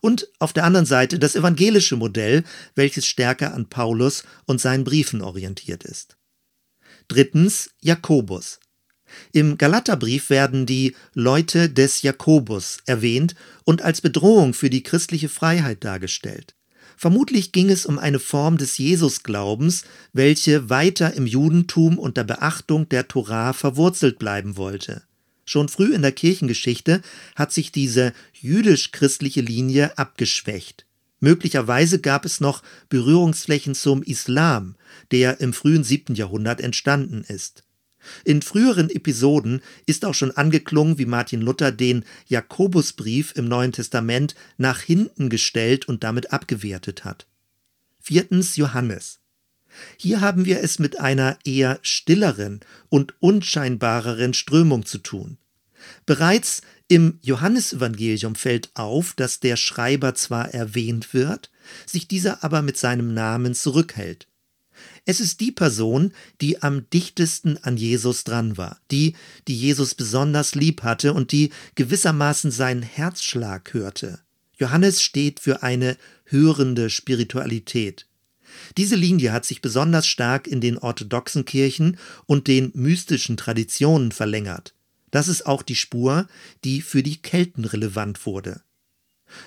und 0.00 0.28
auf 0.38 0.52
der 0.52 0.64
anderen 0.64 0.84
Seite 0.84 1.18
das 1.18 1.34
evangelische 1.34 1.96
Modell, 1.96 2.44
welches 2.74 3.06
stärker 3.06 3.54
an 3.54 3.70
Paulus 3.70 4.24
und 4.44 4.60
seinen 4.60 4.84
Briefen 4.84 5.22
orientiert 5.22 5.82
ist. 5.84 6.18
Drittens 7.08 7.70
Jakobus. 7.80 8.60
Im 9.32 9.58
Galaterbrief 9.58 10.30
werden 10.30 10.66
die 10.66 10.94
Leute 11.14 11.68
des 11.68 12.02
Jakobus 12.02 12.78
erwähnt 12.86 13.34
und 13.64 13.82
als 13.82 14.00
Bedrohung 14.00 14.54
für 14.54 14.70
die 14.70 14.82
christliche 14.82 15.28
Freiheit 15.28 15.84
dargestellt. 15.84 16.54
Vermutlich 16.96 17.52
ging 17.52 17.70
es 17.70 17.86
um 17.86 17.98
eine 17.98 18.18
Form 18.18 18.58
des 18.58 18.78
Jesusglaubens, 18.78 19.84
welche 20.12 20.70
weiter 20.70 21.14
im 21.14 21.26
Judentum 21.26 21.98
unter 21.98 22.22
Beachtung 22.22 22.88
der 22.88 23.08
Torah 23.08 23.52
verwurzelt 23.52 24.18
bleiben 24.18 24.56
wollte. 24.56 25.02
Schon 25.44 25.68
früh 25.68 25.94
in 25.94 26.02
der 26.02 26.12
Kirchengeschichte 26.12 27.02
hat 27.34 27.52
sich 27.52 27.72
diese 27.72 28.12
jüdisch-christliche 28.40 29.40
Linie 29.40 29.98
abgeschwächt. 29.98 30.86
Möglicherweise 31.18 32.00
gab 32.00 32.24
es 32.24 32.40
noch 32.40 32.62
Berührungsflächen 32.88 33.74
zum 33.74 34.02
Islam, 34.02 34.76
der 35.10 35.40
im 35.40 35.52
frühen 35.52 35.84
siebten 35.84 36.14
Jahrhundert 36.14 36.60
entstanden 36.60 37.24
ist. 37.26 37.64
In 38.24 38.42
früheren 38.42 38.90
Episoden 38.90 39.62
ist 39.86 40.04
auch 40.04 40.14
schon 40.14 40.30
angeklungen, 40.32 40.98
wie 40.98 41.06
Martin 41.06 41.40
Luther 41.40 41.72
den 41.72 42.04
Jakobusbrief 42.26 43.32
im 43.36 43.46
Neuen 43.46 43.72
Testament 43.72 44.34
nach 44.58 44.80
hinten 44.80 45.28
gestellt 45.28 45.88
und 45.88 46.04
damit 46.04 46.32
abgewertet 46.32 47.04
hat. 47.04 47.26
Viertens 48.00 48.56
Johannes. 48.56 49.20
Hier 49.96 50.20
haben 50.20 50.44
wir 50.44 50.60
es 50.60 50.78
mit 50.78 51.00
einer 51.00 51.38
eher 51.44 51.78
stilleren 51.82 52.60
und 52.88 53.14
unscheinbareren 53.20 54.34
Strömung 54.34 54.84
zu 54.84 54.98
tun. 54.98 55.38
Bereits 56.06 56.62
im 56.88 57.18
Johannesevangelium 57.22 58.34
fällt 58.34 58.70
auf, 58.74 59.14
dass 59.14 59.40
der 59.40 59.56
Schreiber 59.56 60.14
zwar 60.14 60.52
erwähnt 60.52 61.14
wird, 61.14 61.50
sich 61.86 62.06
dieser 62.06 62.44
aber 62.44 62.60
mit 62.62 62.76
seinem 62.76 63.14
Namen 63.14 63.54
zurückhält. 63.54 64.28
Es 65.04 65.20
ist 65.20 65.40
die 65.40 65.50
Person, 65.50 66.12
die 66.40 66.62
am 66.62 66.88
dichtesten 66.90 67.58
an 67.58 67.76
Jesus 67.76 68.22
dran 68.22 68.56
war, 68.56 68.78
die, 68.90 69.16
die 69.48 69.56
Jesus 69.56 69.94
besonders 69.94 70.54
lieb 70.54 70.84
hatte 70.84 71.12
und 71.12 71.32
die 71.32 71.50
gewissermaßen 71.74 72.52
seinen 72.52 72.82
Herzschlag 72.82 73.74
hörte. 73.74 74.20
Johannes 74.58 75.02
steht 75.02 75.40
für 75.40 75.64
eine 75.64 75.96
hörende 76.26 76.88
Spiritualität. 76.88 78.06
Diese 78.76 78.94
Linie 78.94 79.32
hat 79.32 79.44
sich 79.44 79.60
besonders 79.60 80.06
stark 80.06 80.46
in 80.46 80.60
den 80.60 80.78
orthodoxen 80.78 81.44
Kirchen 81.44 81.98
und 82.26 82.46
den 82.46 82.70
mystischen 82.74 83.36
Traditionen 83.36 84.12
verlängert. 84.12 84.74
Das 85.10 85.26
ist 85.26 85.46
auch 85.46 85.62
die 85.62 85.74
Spur, 85.74 86.28
die 86.64 86.80
für 86.80 87.02
die 87.02 87.20
Kelten 87.20 87.64
relevant 87.64 88.24
wurde. 88.24 88.62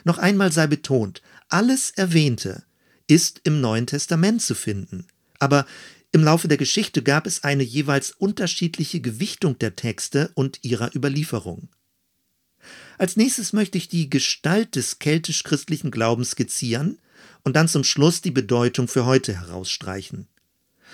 Noch 0.04 0.18
einmal 0.18 0.52
sei 0.52 0.68
betont, 0.68 1.22
alles 1.48 1.92
Erwähnte 1.92 2.64
ist 3.08 3.42
im 3.44 3.62
Neuen 3.62 3.88
Testament 3.88 4.42
zu 4.42 4.56
finden. 4.56 5.08
Aber 5.40 5.66
im 6.12 6.24
Laufe 6.24 6.48
der 6.48 6.58
Geschichte 6.58 7.04
gab 7.04 7.28
es 7.28 7.44
eine 7.44 7.64
jeweils 7.64 8.12
unterschiedliche 8.12 9.02
Gewichtung 9.02 9.60
der 9.60 9.76
Texte 9.76 10.32
und 10.34 10.60
ihrer 10.64 10.96
Überlieferung. 10.96 11.70
Als 12.98 13.18
nächstes 13.18 13.54
möchte 13.54 13.78
ich 13.78 13.90
die 13.90 14.10
Gestalt 14.10 14.76
des 14.76 15.00
keltisch-christlichen 15.00 15.92
Glaubens 15.92 16.32
skizzieren 16.32 17.00
und 17.44 17.56
dann 17.56 17.68
zum 17.68 17.84
Schluss 17.84 18.22
die 18.22 18.32
Bedeutung 18.32 18.88
für 18.88 19.06
heute 19.06 19.34
herausstreichen. 19.34 20.28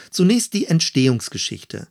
Zunächst 0.10 0.54
die 0.54 0.66
Entstehungsgeschichte. 0.66 1.88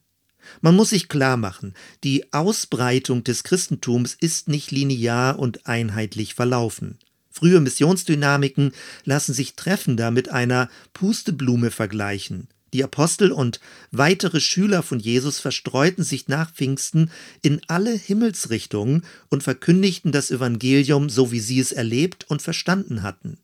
Man 0.60 0.74
muss 0.74 0.90
sich 0.90 1.08
klar 1.08 1.36
machen, 1.36 1.74
die 2.02 2.32
Ausbreitung 2.32 3.22
des 3.22 3.44
Christentums 3.44 4.14
ist 4.14 4.48
nicht 4.48 4.72
linear 4.72 5.38
und 5.38 5.66
einheitlich 5.66 6.34
verlaufen. 6.34 6.98
Frühe 7.40 7.60
Missionsdynamiken 7.60 8.72
lassen 9.06 9.32
sich 9.32 9.54
treffender 9.54 10.10
mit 10.10 10.28
einer 10.28 10.68
Pusteblume 10.92 11.70
vergleichen. 11.70 12.48
Die 12.74 12.84
Apostel 12.84 13.32
und 13.32 13.60
weitere 13.90 14.40
Schüler 14.40 14.82
von 14.82 15.00
Jesus 15.00 15.38
verstreuten 15.38 16.04
sich 16.04 16.28
nach 16.28 16.52
Pfingsten 16.52 17.10
in 17.40 17.62
alle 17.66 17.92
Himmelsrichtungen 17.92 19.06
und 19.30 19.42
verkündigten 19.42 20.12
das 20.12 20.30
Evangelium 20.30 21.08
so, 21.08 21.32
wie 21.32 21.40
sie 21.40 21.60
es 21.60 21.72
erlebt 21.72 22.26
und 22.28 22.42
verstanden 22.42 23.02
hatten. 23.02 23.38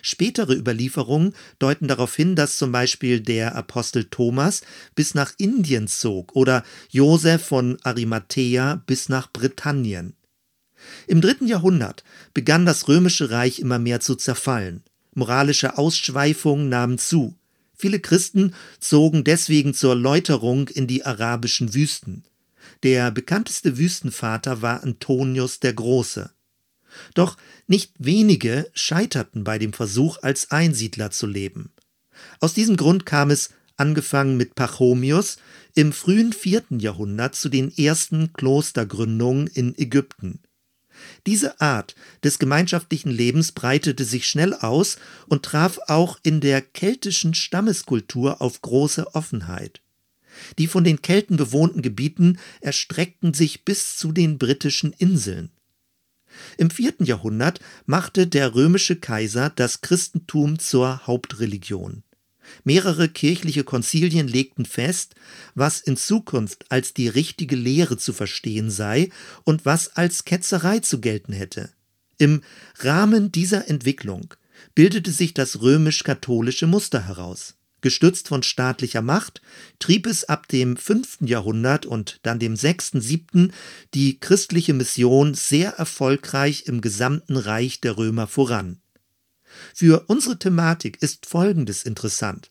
Spätere 0.00 0.54
Überlieferungen 0.54 1.34
deuten 1.58 1.86
darauf 1.86 2.16
hin, 2.16 2.34
dass 2.34 2.56
zum 2.56 2.72
Beispiel 2.72 3.20
der 3.20 3.56
Apostel 3.56 4.04
Thomas 4.04 4.62
bis 4.94 5.14
nach 5.14 5.34
Indien 5.36 5.86
zog 5.86 6.34
oder 6.34 6.64
Josef 6.88 7.44
von 7.44 7.76
Arimathea 7.82 8.82
bis 8.86 9.10
nach 9.10 9.30
Britannien. 9.30 10.14
Im 11.06 11.20
dritten 11.20 11.46
Jahrhundert 11.46 12.04
begann 12.34 12.66
das 12.66 12.88
römische 12.88 13.30
Reich 13.30 13.58
immer 13.60 13.78
mehr 13.78 14.00
zu 14.00 14.14
zerfallen. 14.14 14.82
Moralische 15.14 15.78
Ausschweifungen 15.78 16.68
nahmen 16.68 16.98
zu. 16.98 17.34
Viele 17.74 18.00
Christen 18.00 18.54
zogen 18.80 19.24
deswegen 19.24 19.74
zur 19.74 19.94
Läuterung 19.94 20.68
in 20.68 20.86
die 20.86 21.04
arabischen 21.04 21.74
Wüsten. 21.74 22.24
Der 22.82 23.10
bekannteste 23.10 23.78
Wüstenvater 23.78 24.62
war 24.62 24.82
Antonius 24.82 25.60
der 25.60 25.72
Große. 25.72 26.30
Doch 27.14 27.36
nicht 27.66 27.92
wenige 27.98 28.70
scheiterten 28.74 29.44
bei 29.44 29.58
dem 29.58 29.72
Versuch, 29.72 30.18
als 30.22 30.50
Einsiedler 30.50 31.10
zu 31.10 31.26
leben. 31.26 31.72
Aus 32.40 32.54
diesem 32.54 32.76
Grund 32.76 33.06
kam 33.06 33.30
es, 33.30 33.50
angefangen 33.76 34.36
mit 34.36 34.54
Pachomius, 34.54 35.38
im 35.74 35.92
frühen 35.92 36.32
vierten 36.32 36.80
Jahrhundert 36.80 37.36
zu 37.36 37.48
den 37.48 37.76
ersten 37.76 38.32
Klostergründungen 38.32 39.46
in 39.46 39.76
Ägypten. 39.78 40.40
Diese 41.26 41.60
Art 41.60 41.94
des 42.24 42.38
gemeinschaftlichen 42.38 43.10
Lebens 43.10 43.52
breitete 43.52 44.04
sich 44.04 44.26
schnell 44.28 44.54
aus 44.54 44.98
und 45.26 45.44
traf 45.44 45.78
auch 45.86 46.18
in 46.22 46.40
der 46.40 46.62
keltischen 46.62 47.34
Stammeskultur 47.34 48.40
auf 48.40 48.62
große 48.62 49.14
Offenheit. 49.14 49.82
Die 50.58 50.66
von 50.66 50.84
den 50.84 51.02
Kelten 51.02 51.36
bewohnten 51.36 51.82
Gebieten 51.82 52.38
erstreckten 52.60 53.34
sich 53.34 53.64
bis 53.64 53.96
zu 53.96 54.12
den 54.12 54.38
britischen 54.38 54.92
Inseln. 54.92 55.50
Im 56.56 56.70
vierten 56.70 57.04
Jahrhundert 57.04 57.60
machte 57.86 58.26
der 58.26 58.54
römische 58.54 58.96
Kaiser 58.96 59.50
das 59.50 59.80
Christentum 59.80 60.58
zur 60.58 61.06
Hauptreligion. 61.06 62.04
Mehrere 62.64 63.08
kirchliche 63.08 63.64
Konzilien 63.64 64.28
legten 64.28 64.64
fest, 64.64 65.14
was 65.54 65.80
in 65.80 65.96
Zukunft 65.96 66.66
als 66.70 66.94
die 66.94 67.08
richtige 67.08 67.56
Lehre 67.56 67.96
zu 67.96 68.12
verstehen 68.12 68.70
sei 68.70 69.10
und 69.44 69.64
was 69.64 69.96
als 69.96 70.24
Ketzerei 70.24 70.80
zu 70.80 71.00
gelten 71.00 71.32
hätte. 71.32 71.70
Im 72.18 72.42
Rahmen 72.78 73.30
dieser 73.30 73.68
Entwicklung 73.68 74.34
bildete 74.74 75.12
sich 75.12 75.34
das 75.34 75.60
römisch-katholische 75.60 76.66
Muster 76.66 77.06
heraus. 77.06 77.54
Gestützt 77.80 78.26
von 78.26 78.42
staatlicher 78.42 79.02
Macht 79.02 79.40
trieb 79.78 80.06
es 80.06 80.24
ab 80.24 80.48
dem 80.48 80.76
5. 80.76 81.18
Jahrhundert 81.20 81.86
und 81.86 82.18
dann 82.24 82.40
dem 82.40 82.56
6., 82.56 82.92
7. 82.94 83.52
die 83.94 84.18
christliche 84.18 84.74
Mission 84.74 85.34
sehr 85.34 85.70
erfolgreich 85.74 86.64
im 86.66 86.80
gesamten 86.80 87.36
Reich 87.36 87.80
der 87.80 87.96
Römer 87.96 88.26
voran. 88.26 88.80
Für 89.74 90.04
unsere 90.08 90.38
Thematik 90.38 91.02
ist 91.02 91.26
Folgendes 91.26 91.82
interessant. 91.84 92.50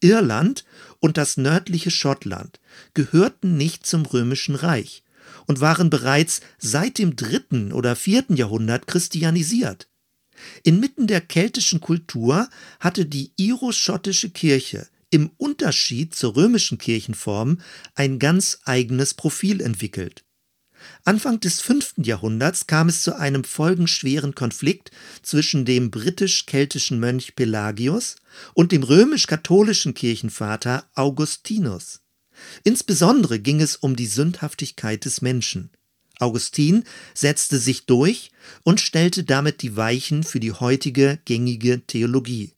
Irland 0.00 0.64
und 1.00 1.16
das 1.16 1.36
nördliche 1.36 1.90
Schottland 1.90 2.60
gehörten 2.94 3.56
nicht 3.56 3.86
zum 3.86 4.04
römischen 4.06 4.54
Reich, 4.54 5.04
und 5.46 5.60
waren 5.60 5.90
bereits 5.90 6.40
seit 6.58 6.98
dem 6.98 7.16
dritten 7.16 7.72
oder 7.72 7.96
vierten 7.96 8.36
Jahrhundert 8.36 8.86
christianisiert. 8.86 9.88
Inmitten 10.62 11.06
der 11.06 11.20
keltischen 11.20 11.80
Kultur 11.80 12.48
hatte 12.80 13.06
die 13.06 13.32
iroschottische 13.36 14.30
Kirche 14.30 14.88
im 15.10 15.30
Unterschied 15.36 16.14
zur 16.14 16.34
römischen 16.34 16.78
Kirchenform 16.78 17.60
ein 17.94 18.18
ganz 18.18 18.58
eigenes 18.64 19.14
Profil 19.14 19.60
entwickelt. 19.60 20.24
Anfang 21.04 21.40
des 21.40 21.60
fünften 21.60 22.04
Jahrhunderts 22.04 22.66
kam 22.66 22.88
es 22.88 23.02
zu 23.02 23.16
einem 23.16 23.44
folgenschweren 23.44 24.34
Konflikt 24.34 24.90
zwischen 25.22 25.64
dem 25.64 25.90
britisch-keltischen 25.90 26.98
Mönch 26.98 27.36
Pelagius 27.36 28.16
und 28.54 28.72
dem 28.72 28.82
römisch-katholischen 28.82 29.94
Kirchenvater 29.94 30.84
Augustinus. 30.94 32.00
Insbesondere 32.62 33.38
ging 33.38 33.60
es 33.60 33.76
um 33.76 33.96
die 33.96 34.06
Sündhaftigkeit 34.06 35.04
des 35.04 35.22
Menschen. 35.22 35.70
Augustin 36.18 36.84
setzte 37.12 37.58
sich 37.58 37.86
durch 37.86 38.30
und 38.62 38.80
stellte 38.80 39.24
damit 39.24 39.62
die 39.62 39.76
Weichen 39.76 40.22
für 40.22 40.40
die 40.40 40.52
heutige 40.52 41.18
gängige 41.24 41.86
Theologie. 41.86 42.52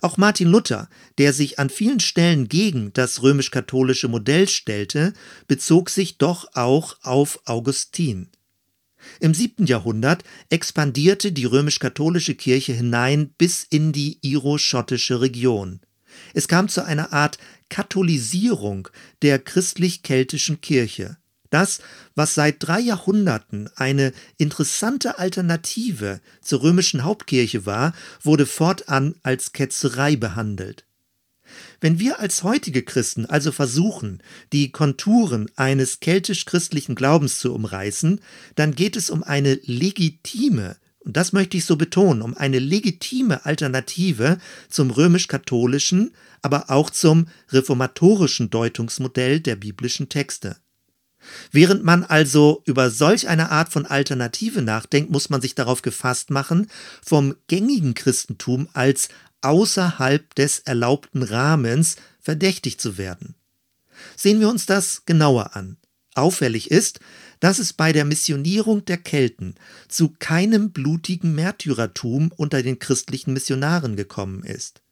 Auch 0.00 0.16
Martin 0.16 0.48
Luther, 0.48 0.88
der 1.18 1.32
sich 1.32 1.58
an 1.58 1.70
vielen 1.70 2.00
Stellen 2.00 2.48
gegen 2.48 2.92
das 2.92 3.22
römisch-katholische 3.22 4.08
Modell 4.08 4.48
stellte, 4.48 5.12
bezog 5.46 5.90
sich 5.90 6.18
doch 6.18 6.48
auch 6.54 6.96
auf 7.02 7.40
Augustin. 7.44 8.28
Im 9.20 9.34
siebten 9.34 9.66
Jahrhundert 9.66 10.24
expandierte 10.50 11.32
die 11.32 11.44
römisch-katholische 11.44 12.34
Kirche 12.34 12.72
hinein 12.72 13.30
bis 13.38 13.64
in 13.64 13.92
die 13.92 14.18
iroschottische 14.22 15.20
Region. 15.20 15.80
Es 16.34 16.48
kam 16.48 16.68
zu 16.68 16.84
einer 16.84 17.12
Art 17.12 17.38
Katholisierung 17.68 18.88
der 19.22 19.38
christlich-keltischen 19.38 20.60
Kirche. 20.60 21.16
Das, 21.50 21.80
was 22.14 22.34
seit 22.34 22.56
drei 22.60 22.80
Jahrhunderten 22.80 23.70
eine 23.76 24.12
interessante 24.36 25.18
Alternative 25.18 26.20
zur 26.42 26.62
römischen 26.62 27.04
Hauptkirche 27.04 27.64
war, 27.64 27.94
wurde 28.22 28.46
fortan 28.46 29.14
als 29.22 29.52
Ketzerei 29.52 30.16
behandelt. 30.16 30.84
Wenn 31.80 31.98
wir 31.98 32.20
als 32.20 32.42
heutige 32.42 32.82
Christen 32.82 33.24
also 33.24 33.52
versuchen, 33.52 34.22
die 34.52 34.70
Konturen 34.70 35.50
eines 35.56 36.00
keltisch-christlichen 36.00 36.94
Glaubens 36.94 37.38
zu 37.38 37.54
umreißen, 37.54 38.20
dann 38.54 38.74
geht 38.74 38.96
es 38.96 39.08
um 39.08 39.22
eine 39.22 39.54
legitime, 39.62 40.76
und 41.00 41.16
das 41.16 41.32
möchte 41.32 41.56
ich 41.56 41.64
so 41.64 41.76
betonen, 41.76 42.20
um 42.20 42.36
eine 42.36 42.58
legitime 42.58 43.46
Alternative 43.46 44.38
zum 44.68 44.90
römisch-katholischen, 44.90 46.14
aber 46.42 46.68
auch 46.70 46.90
zum 46.90 47.28
reformatorischen 47.48 48.50
Deutungsmodell 48.50 49.40
der 49.40 49.56
biblischen 49.56 50.10
Texte. 50.10 50.56
Während 51.52 51.84
man 51.84 52.04
also 52.04 52.62
über 52.64 52.90
solch 52.90 53.28
eine 53.28 53.50
Art 53.50 53.72
von 53.72 53.86
Alternative 53.86 54.62
nachdenkt, 54.62 55.10
muss 55.10 55.30
man 55.30 55.40
sich 55.40 55.54
darauf 55.54 55.82
gefasst 55.82 56.30
machen, 56.30 56.68
vom 57.04 57.34
gängigen 57.46 57.94
Christentum 57.94 58.68
als 58.72 59.08
außerhalb 59.40 60.34
des 60.34 60.60
erlaubten 60.60 61.22
Rahmens 61.22 61.96
verdächtig 62.20 62.78
zu 62.78 62.98
werden. 62.98 63.34
Sehen 64.16 64.40
wir 64.40 64.48
uns 64.48 64.66
das 64.66 65.04
genauer 65.06 65.56
an. 65.56 65.76
Auffällig 66.14 66.70
ist, 66.70 67.00
dass 67.40 67.58
es 67.58 67.72
bei 67.72 67.92
der 67.92 68.04
Missionierung 68.04 68.84
der 68.84 68.98
Kelten 68.98 69.54
zu 69.86 70.14
keinem 70.18 70.72
blutigen 70.72 71.34
Märtyrertum 71.34 72.32
unter 72.36 72.62
den 72.62 72.78
christlichen 72.78 73.32
Missionaren 73.32 73.96
gekommen 73.96 74.42
ist. 74.42 74.82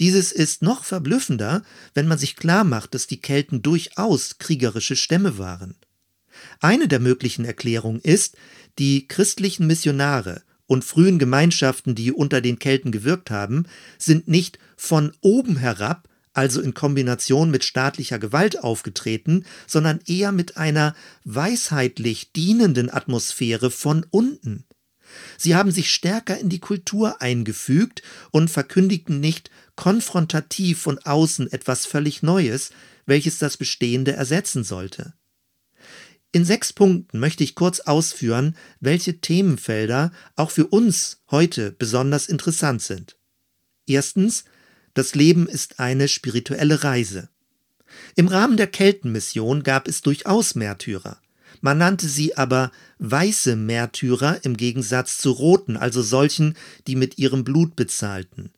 Dieses 0.00 0.32
ist 0.32 0.62
noch 0.62 0.84
verblüffender, 0.84 1.62
wenn 1.94 2.08
man 2.08 2.18
sich 2.18 2.36
klar 2.36 2.64
macht, 2.64 2.94
dass 2.94 3.06
die 3.06 3.20
Kelten 3.20 3.62
durchaus 3.62 4.38
kriegerische 4.38 4.96
Stämme 4.96 5.38
waren. 5.38 5.76
Eine 6.60 6.88
der 6.88 7.00
möglichen 7.00 7.44
Erklärungen 7.44 8.00
ist, 8.00 8.36
die 8.78 9.06
christlichen 9.06 9.66
Missionare 9.66 10.42
und 10.66 10.84
frühen 10.84 11.18
Gemeinschaften, 11.18 11.94
die 11.94 12.12
unter 12.12 12.40
den 12.40 12.58
Kelten 12.58 12.92
gewirkt 12.92 13.30
haben, 13.30 13.66
sind 13.98 14.28
nicht 14.28 14.58
von 14.76 15.12
oben 15.20 15.56
herab, 15.56 16.08
also 16.32 16.62
in 16.62 16.72
Kombination 16.72 17.50
mit 17.50 17.62
staatlicher 17.62 18.18
Gewalt 18.18 18.62
aufgetreten, 18.62 19.44
sondern 19.66 20.00
eher 20.06 20.32
mit 20.32 20.56
einer 20.56 20.94
weisheitlich 21.24 22.32
dienenden 22.32 22.90
Atmosphäre 22.90 23.70
von 23.70 24.06
unten. 24.10 24.64
Sie 25.36 25.54
haben 25.54 25.70
sich 25.70 25.90
stärker 25.90 26.38
in 26.38 26.48
die 26.48 26.60
Kultur 26.60 27.20
eingefügt 27.20 28.02
und 28.30 28.50
verkündigten 28.50 29.20
nicht 29.20 29.50
konfrontativ 29.76 30.80
von 30.80 30.98
außen 30.98 31.50
etwas 31.52 31.86
völlig 31.86 32.22
Neues, 32.22 32.70
welches 33.06 33.38
das 33.38 33.56
Bestehende 33.56 34.12
ersetzen 34.12 34.64
sollte. 34.64 35.14
In 36.32 36.44
sechs 36.44 36.72
Punkten 36.72 37.18
möchte 37.18 37.44
ich 37.44 37.54
kurz 37.54 37.80
ausführen, 37.80 38.56
welche 38.80 39.20
Themenfelder 39.20 40.12
auch 40.34 40.50
für 40.50 40.66
uns 40.66 41.20
heute 41.30 41.72
besonders 41.72 42.26
interessant 42.26 42.80
sind. 42.80 43.16
Erstens, 43.86 44.44
das 44.94 45.14
Leben 45.14 45.46
ist 45.46 45.78
eine 45.78 46.08
spirituelle 46.08 46.84
Reise. 46.84 47.28
Im 48.16 48.28
Rahmen 48.28 48.56
der 48.56 48.66
Keltenmission 48.66 49.62
gab 49.62 49.88
es 49.88 50.00
durchaus 50.00 50.54
Märtyrer. 50.54 51.21
Man 51.62 51.78
nannte 51.78 52.08
sie 52.08 52.36
aber 52.36 52.72
weiße 52.98 53.56
Märtyrer 53.56 54.44
im 54.44 54.56
Gegensatz 54.56 55.16
zu 55.18 55.30
roten, 55.30 55.76
also 55.76 56.02
solchen, 56.02 56.54
die 56.86 56.96
mit 56.96 57.18
ihrem 57.18 57.44
Blut 57.44 57.76
bezahlten. 57.76 58.50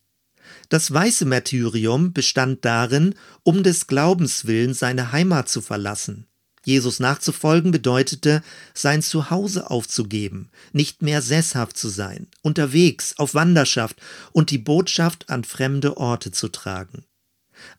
Das 0.71 0.93
weiße 0.93 1.27
Märtyrium 1.27 2.15
bestand 2.15 2.65
darin, 2.65 3.15
um 3.43 3.63
des 3.63 3.87
Glaubens 3.87 4.47
willen 4.47 4.75
seine 4.75 5.13
Heimat 5.13 5.49
zu 5.49 5.61
verlassen. 5.61 6.27
Jesus 6.65 6.99
nachzufolgen 6.99 7.73
bedeutete, 7.73 8.43
sein 8.73 9.03
Zuhause 9.03 9.71
aufzugeben, 9.71 10.49
nicht 10.73 11.03
mehr 11.03 11.21
sesshaft 11.21 11.77
zu 11.77 11.89
sein, 11.89 12.29
unterwegs, 12.41 13.15
auf 13.19 13.35
Wanderschaft 13.35 14.01
und 14.33 14.51
die 14.51 14.59
Botschaft 14.59 15.29
an 15.29 15.45
fremde 15.45 15.99
Orte 15.99 16.31
zu 16.31 16.49
tragen. 16.49 17.05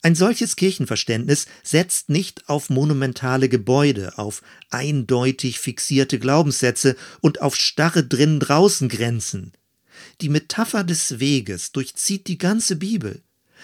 Ein 0.02 0.14
solches 0.14 0.56
Kirchenverständnis 0.56 1.46
setzt 1.62 2.08
nicht 2.08 2.48
auf 2.48 2.70
monumentale 2.70 3.48
Gebäude, 3.48 4.18
auf 4.18 4.42
eindeutig 4.70 5.58
fixierte 5.58 6.18
Glaubenssätze 6.18 6.96
und 7.20 7.42
auf 7.42 7.56
starre 7.56 8.04
drinnen-draußen 8.04 8.88
Grenzen. 8.88 9.52
Die 10.20 10.28
Metapher 10.28 10.84
des 10.84 11.20
Weges 11.20 11.72
durchzieht 11.72 12.26
die 12.26 12.38
ganze 12.38 12.76
Bibel. 12.76 13.22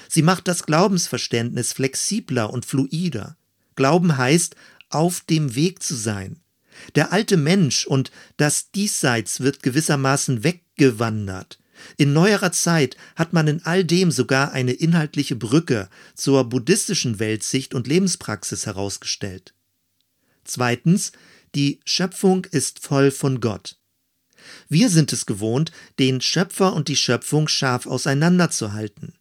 Sie 0.09 0.23
macht 0.23 0.49
das 0.49 0.65
Glaubensverständnis 0.65 1.73
flexibler 1.73 2.51
und 2.51 2.67
fluider. 2.67 3.37
Glauben 3.77 4.17
heißt, 4.17 4.57
auf 4.91 5.23
dem 5.23 5.55
Weg 5.55 5.83
zu 5.83 5.95
sein. 5.95 6.37
Der 6.95 7.13
alte 7.13 7.37
Mensch 7.37 7.87
und 7.87 8.11
das 8.37 8.71
Diesseits 8.71 9.41
wird 9.41 9.63
gewissermaßen 9.63 10.45
weggewandert. 10.45 11.59
In 11.97 12.13
neuerer 12.13 12.53
Zeit 12.53 12.97
hat 13.17 13.33
man 13.33 13.49
in 13.49 13.65
all 13.65 13.85
dem 13.85 14.11
sogar 14.11 14.53
eine 14.53 14.73
inhaltliche 14.73 15.37
Brücke 15.37 15.89
zur 16.15 16.45
buddhistischen 16.45 17.19
Weltsicht 17.19 17.75
und 17.75 17.87
Lebenspraxis 17.87 18.67
herausgestellt. 18.67 19.55
Zweitens, 20.45 21.13
die 21.55 21.81
Schöpfung 21.85 22.47
ist 22.47 22.81
voll 22.81 23.11
von 23.11 23.41
Gott. 23.41 23.77
Wir 24.69 24.89
sind 24.89 25.13
es 25.13 25.27
gewohnt, 25.27 25.71
den 25.99 26.21
Schöpfer 26.21 26.73
und 26.73 26.89
die 26.89 26.97
Schöpfung 26.97 27.49
scharf 27.49 27.87
auseinanderzuhalten. 27.87 29.15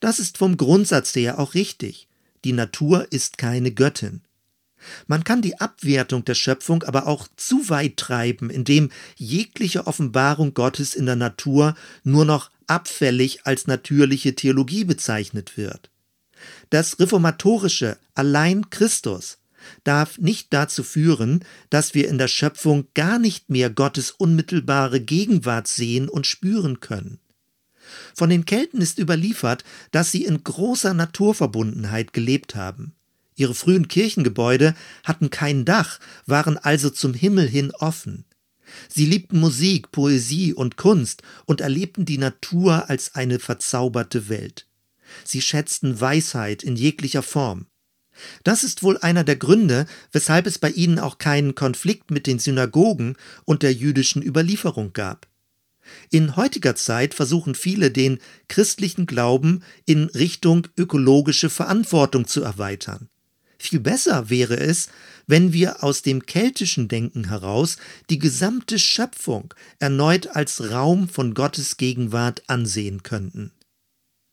Das 0.00 0.18
ist 0.18 0.38
vom 0.38 0.56
Grundsatz 0.56 1.14
her 1.14 1.38
auch 1.38 1.54
richtig. 1.54 2.08
Die 2.44 2.52
Natur 2.52 3.06
ist 3.10 3.38
keine 3.38 3.72
Göttin. 3.72 4.22
Man 5.06 5.24
kann 5.24 5.42
die 5.42 5.60
Abwertung 5.60 6.24
der 6.24 6.34
Schöpfung 6.34 6.82
aber 6.84 7.06
auch 7.06 7.28
zu 7.36 7.68
weit 7.68 7.96
treiben, 7.96 8.50
indem 8.50 8.90
jegliche 9.16 9.86
Offenbarung 9.86 10.54
Gottes 10.54 10.94
in 10.94 11.06
der 11.06 11.16
Natur 11.16 11.74
nur 12.04 12.24
noch 12.24 12.50
abfällig 12.66 13.46
als 13.46 13.66
natürliche 13.66 14.34
Theologie 14.34 14.84
bezeichnet 14.84 15.56
wird. 15.56 15.90
Das 16.70 17.00
reformatorische 17.00 17.98
Allein 18.14 18.70
Christus 18.70 19.38
darf 19.84 20.18
nicht 20.18 20.52
dazu 20.52 20.82
führen, 20.82 21.44
dass 21.70 21.94
wir 21.94 22.08
in 22.08 22.18
der 22.18 22.28
Schöpfung 22.28 22.86
gar 22.94 23.18
nicht 23.18 23.50
mehr 23.50 23.70
Gottes 23.70 24.10
unmittelbare 24.12 25.00
Gegenwart 25.00 25.66
sehen 25.66 26.08
und 26.08 26.26
spüren 26.26 26.80
können. 26.80 27.18
Von 28.14 28.30
den 28.30 28.44
Kelten 28.44 28.80
ist 28.80 28.98
überliefert, 28.98 29.64
dass 29.90 30.12
sie 30.12 30.24
in 30.24 30.44
großer 30.44 30.94
Naturverbundenheit 30.94 32.12
gelebt 32.12 32.54
haben. 32.54 32.94
Ihre 33.38 33.54
frühen 33.54 33.86
Kirchengebäude 33.86 34.74
hatten 35.04 35.30
kein 35.30 35.64
Dach, 35.64 36.00
waren 36.26 36.58
also 36.58 36.90
zum 36.90 37.14
Himmel 37.14 37.48
hin 37.48 37.70
offen. 37.70 38.24
Sie 38.88 39.06
liebten 39.06 39.38
Musik, 39.38 39.92
Poesie 39.92 40.52
und 40.52 40.76
Kunst 40.76 41.22
und 41.46 41.60
erlebten 41.60 42.04
die 42.04 42.18
Natur 42.18 42.90
als 42.90 43.14
eine 43.14 43.38
verzauberte 43.38 44.28
Welt. 44.28 44.66
Sie 45.24 45.40
schätzten 45.40 46.00
Weisheit 46.00 46.64
in 46.64 46.74
jeglicher 46.74 47.22
Form. 47.22 47.66
Das 48.42 48.64
ist 48.64 48.82
wohl 48.82 48.98
einer 48.98 49.22
der 49.22 49.36
Gründe, 49.36 49.86
weshalb 50.10 50.48
es 50.48 50.58
bei 50.58 50.70
ihnen 50.70 50.98
auch 50.98 51.18
keinen 51.18 51.54
Konflikt 51.54 52.10
mit 52.10 52.26
den 52.26 52.40
Synagogen 52.40 53.14
und 53.44 53.62
der 53.62 53.72
jüdischen 53.72 54.20
Überlieferung 54.20 54.92
gab. 54.92 55.28
In 56.10 56.34
heutiger 56.34 56.74
Zeit 56.74 57.14
versuchen 57.14 57.54
viele, 57.54 57.92
den 57.92 58.18
christlichen 58.48 59.06
Glauben 59.06 59.62
in 59.86 60.06
Richtung 60.06 60.66
ökologische 60.76 61.48
Verantwortung 61.48 62.26
zu 62.26 62.42
erweitern. 62.42 63.08
Viel 63.60 63.80
besser 63.80 64.30
wäre 64.30 64.56
es, 64.56 64.88
wenn 65.26 65.52
wir 65.52 65.82
aus 65.82 66.02
dem 66.02 66.24
keltischen 66.26 66.88
Denken 66.88 67.28
heraus 67.28 67.76
die 68.08 68.18
gesamte 68.18 68.78
Schöpfung 68.78 69.52
erneut 69.78 70.28
als 70.28 70.70
Raum 70.70 71.08
von 71.08 71.34
Gottes 71.34 71.76
Gegenwart 71.76 72.48
ansehen 72.48 73.02
könnten. 73.02 73.52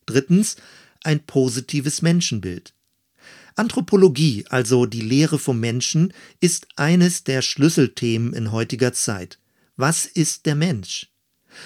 Drittens 0.05 0.57
ein 1.03 1.25
positives 1.25 2.01
Menschenbild. 2.01 2.73
Anthropologie, 3.55 4.45
also 4.49 4.85
die 4.85 5.01
Lehre 5.01 5.39
vom 5.39 5.59
Menschen, 5.59 6.13
ist 6.39 6.67
eines 6.75 7.23
der 7.23 7.41
Schlüsselthemen 7.41 8.33
in 8.33 8.51
heutiger 8.51 8.93
Zeit. 8.93 9.39
Was 9.75 10.05
ist 10.05 10.45
der 10.45 10.55
Mensch? 10.55 11.07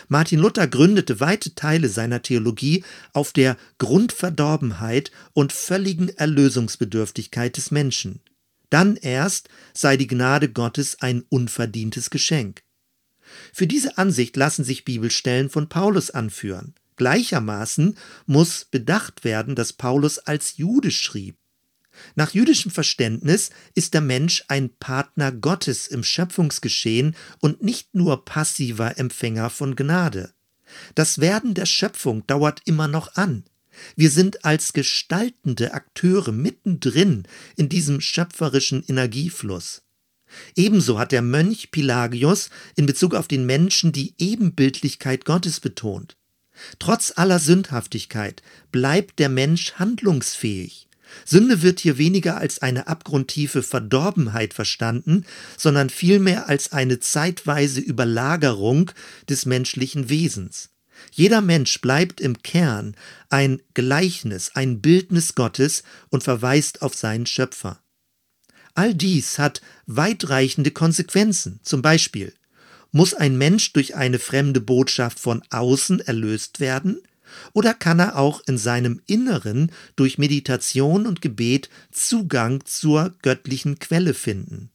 Martin 0.08 0.40
Luther 0.40 0.68
gründete 0.68 1.20
weite 1.20 1.56
Teile 1.56 1.90
seiner 1.90 2.22
Theologie 2.22 2.84
auf 3.14 3.34
der 3.34 3.58
Grundverdorbenheit 3.78 5.12
und 5.34 5.54
völligen 5.54 6.10
Erlösungsbedürftigkeit 6.10 7.58
des 7.58 7.72
Menschen. 7.72 8.22
Dann 8.70 8.96
erst 8.96 9.50
sei 9.74 9.98
die 9.98 10.08
Gnade 10.08 10.52
Gottes 10.52 11.02
ein 11.02 11.24
unverdientes 11.30 12.10
Geschenk. 12.10 12.62
Für 13.54 13.68
diese 13.68 13.98
Ansicht 13.98 14.36
lassen 14.38 14.64
sich 14.64 14.86
Bibelstellen 14.86 15.50
von 15.50 15.70
Paulus 15.70 16.12
anführen. 16.12 16.76
Gleichermaßen 16.96 17.98
muss 18.26 18.66
bedacht 18.66 19.24
werden, 19.24 19.56
dass 19.56 19.74
Paulus 19.74 20.20
als 20.20 20.58
Jude 20.58 20.92
schrieb. 20.92 21.39
Nach 22.16 22.34
jüdischem 22.34 22.72
Verständnis 22.72 23.50
ist 23.76 23.94
der 23.94 24.02
Mensch 24.02 24.44
ein 24.48 24.70
Partner 24.80 25.32
Gottes 25.32 25.88
im 25.88 26.04
Schöpfungsgeschehen 26.04 27.16
und 27.40 27.64
nicht 27.64 27.94
nur 27.96 28.26
passiver 28.26 28.98
Empfänger 28.98 29.50
von 29.50 29.76
Gnade. 29.76 30.34
Das 30.96 31.20
Werden 31.20 31.54
der 31.54 31.66
Schöpfung 31.66 32.26
dauert 32.28 32.62
immer 32.66 32.88
noch 32.88 33.16
an. 33.16 33.44
Wir 33.96 34.12
sind 34.12 34.46
als 34.46 34.74
gestaltende 34.74 35.74
Akteure 35.74 36.32
mittendrin 36.32 37.24
in 37.56 37.70
diesem 37.70 38.02
schöpferischen 38.02 38.84
Energiefluss. 38.88 39.84
Ebenso 40.56 41.00
hat 41.00 41.12
der 41.12 41.22
Mönch 41.22 41.72
Pelagius 41.72 42.50
in 42.76 42.86
Bezug 42.86 43.16
auf 43.16 43.28
den 43.28 43.46
Menschen 43.46 43.92
die 43.92 44.14
Ebenbildlichkeit 44.18 45.26
Gottes 45.26 45.60
betont. 45.60 46.18
Trotz 46.78 47.14
aller 47.16 47.40
Sündhaftigkeit 47.40 48.44
bleibt 48.72 49.20
der 49.20 49.30
Mensch 49.30 49.74
handlungsfähig. 49.74 50.89
Sünde 51.26 51.62
wird 51.62 51.80
hier 51.80 51.98
weniger 51.98 52.38
als 52.38 52.62
eine 52.62 52.88
abgrundtiefe 52.88 53.64
Verdorbenheit 53.64 54.54
verstanden, 54.54 55.26
sondern 55.58 55.90
vielmehr 55.90 56.48
als 56.48 56.72
eine 56.72 57.00
zeitweise 57.00 57.80
Überlagerung 57.80 58.92
des 59.30 59.46
menschlichen 59.46 60.10
Wesens. 60.10 60.70
Jeder 61.12 61.42
Mensch 61.42 61.80
bleibt 61.82 62.20
im 62.20 62.42
Kern 62.44 62.96
ein 63.30 63.62
Gleichnis, 63.74 64.52
ein 64.54 64.82
Bildnis 64.82 65.36
Gottes 65.36 65.84
und 66.10 66.24
verweist 66.24 66.82
auf 66.82 66.96
seinen 66.96 67.26
Schöpfer. 67.26 67.80
All 68.76 68.94
dies 68.94 69.40
hat 69.40 69.62
weitreichende 69.88 70.72
Konsequenzen. 70.72 71.60
Zum 71.64 71.82
Beispiel 71.82 72.34
muss 72.92 73.14
ein 73.14 73.38
Mensch 73.38 73.74
durch 73.74 73.96
eine 73.96 74.20
fremde 74.20 74.62
Botschaft 74.62 75.20
von 75.20 75.44
außen 75.50 76.00
erlöst 76.00 76.60
werden? 76.60 77.02
Oder 77.54 77.74
kann 77.74 78.00
er 78.00 78.18
auch 78.18 78.42
in 78.48 78.58
seinem 78.58 79.02
Inneren 79.06 79.72
durch 79.96 80.18
Meditation 80.18 81.06
und 81.06 81.22
Gebet 81.22 81.70
Zugang 81.92 82.66
zur 82.66 83.14
göttlichen 83.22 83.80
Quelle 83.80 84.14
finden? 84.14 84.72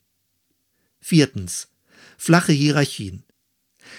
Viertens. 1.01 1.69
Flache 2.17 2.53
Hierarchien. 2.53 3.25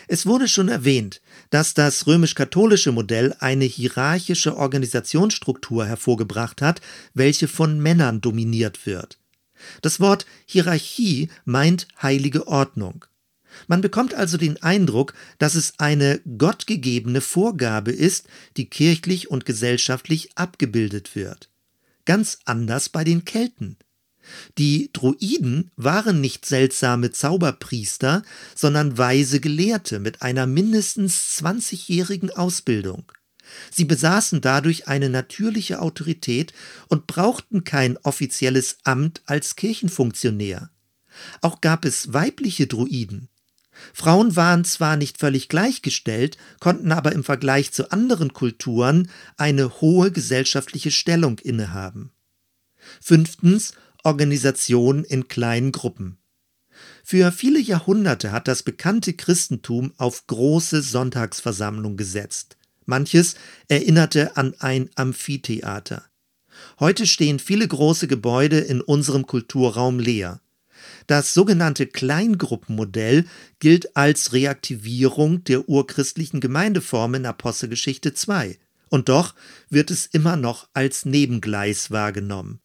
Es 0.08 0.26
wurde 0.26 0.48
schon 0.48 0.70
erwähnt, 0.70 1.22
dass 1.50 1.74
das 1.74 2.08
römisch-katholische 2.08 2.92
Modell 2.92 3.36
eine 3.40 3.66
hierarchische 3.66 4.58
Organisationsstruktur 4.58 5.86
hervorgebracht 5.86 6.62
hat, 6.62 6.82
welche 7.14 7.48
von 7.48 7.80
Männern 7.80 8.22
dominiert 8.22 8.86
wird. 8.86 9.20
Das 9.82 10.00
Wort 10.00 10.26
Hierarchie 10.46 11.30
meint 11.46 11.88
heilige 12.02 12.48
Ordnung. 12.48 13.06
Man 13.68 13.82
bekommt 13.82 14.14
also 14.14 14.38
den 14.38 14.62
Eindruck, 14.62 15.14
dass 15.38 15.56
es 15.56 15.74
eine 15.78 16.20
gottgegebene 16.38 17.22
Vorgabe 17.22 17.92
ist, 17.92 18.28
die 18.58 18.70
kirchlich 18.70 19.30
und 19.30 19.46
gesellschaftlich 19.46 20.38
abgebildet 20.38 21.16
wird. 21.16 21.50
Ganz 22.06 22.40
anders 22.46 22.90
bei 22.90 23.04
den 23.04 23.26
Kelten. 23.26 23.78
Die 24.58 24.90
Druiden 24.92 25.72
waren 25.76 26.22
nicht 26.22 26.46
seltsame 26.46 27.12
Zauberpriester, 27.12 28.24
sondern 28.56 28.98
weise 28.98 29.40
Gelehrte 29.40 30.00
mit 30.00 30.22
einer 30.22 30.48
mindestens 30.48 31.40
20-jährigen 31.40 32.32
Ausbildung. 32.32 33.12
Sie 33.72 33.86
besaßen 33.86 34.42
dadurch 34.42 34.88
eine 34.88 35.10
natürliche 35.10 35.80
Autorität 35.80 36.54
und 36.88 37.06
brauchten 37.06 37.64
kein 37.64 37.98
offizielles 37.98 38.78
Amt 38.84 39.22
als 39.26 39.56
Kirchenfunktionär. 39.56 40.72
Auch 41.42 41.62
gab 41.62 41.86
es 41.86 42.14
weibliche 42.14 42.68
Druiden. 42.68 43.30
Frauen 43.94 44.36
waren 44.36 44.66
zwar 44.66 44.98
nicht 44.98 45.18
völlig 45.18 45.50
gleichgestellt, 45.50 46.38
konnten 46.60 46.92
aber 46.92 47.12
im 47.12 47.24
Vergleich 47.24 47.72
zu 47.72 47.92
anderen 47.92 48.34
Kulturen 48.34 49.10
eine 49.38 49.82
hohe 49.82 50.12
gesellschaftliche 50.12 50.92
Stellung 50.92 51.40
innehaben. 51.40 52.12
Fünftens 53.02 53.74
Organisation 54.04 55.04
in 55.04 55.28
kleinen 55.28 55.72
Gruppen. 55.72 56.18
Für 57.04 57.32
viele 57.32 57.60
Jahrhunderte 57.60 58.32
hat 58.32 58.48
das 58.48 58.64
bekannte 58.64 59.14
Christentum 59.14 59.94
auf 59.98 60.28
große 60.28 60.82
Sonntagsversammlungen 60.82 61.98
gesetzt. 61.98 62.58
Manches 62.86 63.36
erinnerte 63.68 64.38
an 64.38 64.54
ein 64.60 64.90
Amphitheater. 64.96 66.04
Heute 66.80 67.08
stehen 67.08 67.40
viele 67.40 67.68
große 67.68 68.08
Gebäude 68.08 68.60
in 68.60 68.82
unserem 68.82 69.26
Kulturraum 69.26 70.00
leer. 70.00 70.42
Das 71.08 71.34
sogenannte 71.34 71.86
Kleingruppenmodell 71.86 73.26
gilt 73.60 73.96
als 73.96 74.34
Reaktivierung 74.34 75.44
der 75.44 75.70
urchristlichen 75.70 76.40
Gemeindeform 76.40 77.16
in 77.16 77.26
Apostelgeschichte 77.26 78.14
2. 78.14 78.58
Und 78.90 79.10
doch 79.10 79.36
wird 79.70 79.92
es 79.92 80.08
immer 80.08 80.36
noch 80.36 80.68
als 80.74 81.06
Nebengleis 81.06 81.92
wahrgenommen. 81.92 82.60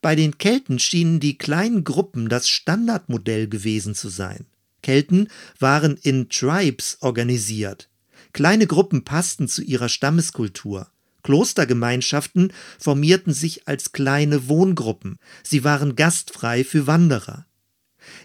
Bei 0.00 0.14
den 0.14 0.38
Kelten 0.38 0.78
schienen 0.78 1.18
die 1.18 1.36
kleinen 1.36 1.84
Gruppen 1.84 2.28
das 2.28 2.48
Standardmodell 2.48 3.48
gewesen 3.48 3.94
zu 3.94 4.08
sein. 4.08 4.46
Kelten 4.82 5.28
waren 5.58 5.96
in 5.96 6.28
Tribes 6.28 6.98
organisiert. 7.00 7.88
Kleine 8.32 8.66
Gruppen 8.66 9.04
passten 9.04 9.48
zu 9.48 9.62
ihrer 9.62 9.88
Stammeskultur. 9.88 10.88
Klostergemeinschaften 11.22 12.52
formierten 12.78 13.32
sich 13.32 13.66
als 13.66 13.92
kleine 13.92 14.48
Wohngruppen. 14.48 15.16
Sie 15.42 15.64
waren 15.64 15.96
gastfrei 15.96 16.64
für 16.64 16.86
Wanderer. 16.86 17.46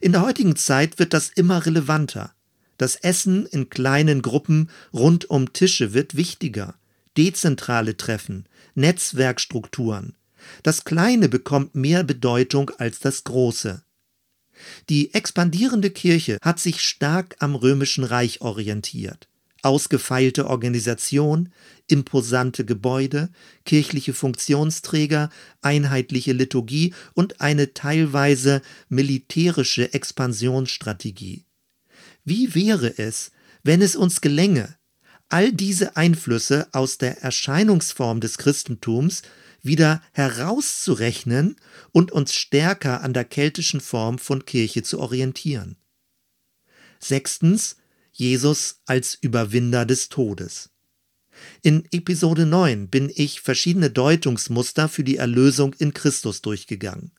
In 0.01 0.11
der 0.11 0.21
heutigen 0.21 0.55
Zeit 0.55 0.99
wird 0.99 1.13
das 1.13 1.29
immer 1.29 1.65
relevanter. 1.65 2.33
Das 2.77 2.95
Essen 2.95 3.45
in 3.45 3.69
kleinen 3.69 4.21
Gruppen 4.21 4.69
rund 4.93 5.29
um 5.29 5.51
Tische 5.51 5.93
wird 5.93 6.15
wichtiger. 6.15 6.75
Dezentrale 7.17 7.97
Treffen, 7.97 8.45
Netzwerkstrukturen. 8.75 10.15
Das 10.63 10.85
Kleine 10.85 11.27
bekommt 11.27 11.75
mehr 11.75 12.03
Bedeutung 12.03 12.71
als 12.77 12.99
das 12.99 13.25
Große. 13.25 13.83
Die 14.89 15.13
expandierende 15.13 15.89
Kirche 15.89 16.37
hat 16.41 16.59
sich 16.59 16.81
stark 16.81 17.35
am 17.39 17.55
römischen 17.55 18.03
Reich 18.03 18.41
orientiert. 18.41 19.27
Ausgefeilte 19.61 20.47
Organisation, 20.47 21.49
imposante 21.87 22.65
Gebäude, 22.65 23.29
kirchliche 23.65 24.13
Funktionsträger, 24.13 25.29
einheitliche 25.61 26.33
Liturgie 26.33 26.93
und 27.13 27.41
eine 27.41 27.73
teilweise 27.73 28.61
militärische 28.87 29.93
Expansionsstrategie. 29.93 31.45
Wie 32.23 32.55
wäre 32.55 32.97
es, 32.97 33.31
wenn 33.63 33.81
es 33.81 33.95
uns 33.95 34.21
gelänge, 34.21 34.77
all 35.29 35.51
diese 35.51 35.95
Einflüsse 35.95 36.67
aus 36.71 36.97
der 36.97 37.21
Erscheinungsform 37.21 38.19
des 38.19 38.37
Christentums 38.37 39.21
wieder 39.61 40.01
herauszurechnen 40.13 41.55
und 41.91 42.11
uns 42.11 42.33
stärker 42.33 43.01
an 43.01 43.13
der 43.13 43.25
keltischen 43.25 43.81
Form 43.81 44.17
von 44.17 44.45
Kirche 44.45 44.83
zu 44.83 44.99
orientieren. 44.99 45.77
Sechstens 46.99 47.77
Jesus 48.19 48.81
als 48.85 49.17
Überwinder 49.21 49.85
des 49.85 50.09
Todes. 50.09 50.71
In 51.61 51.87
Episode 51.91 52.45
9 52.45 52.89
bin 52.89 53.09
ich 53.15 53.39
verschiedene 53.39 53.89
Deutungsmuster 53.89 54.89
für 54.89 55.05
die 55.05 55.15
Erlösung 55.15 55.73
in 55.79 55.93
Christus 55.93 56.41
durchgegangen. 56.41 57.11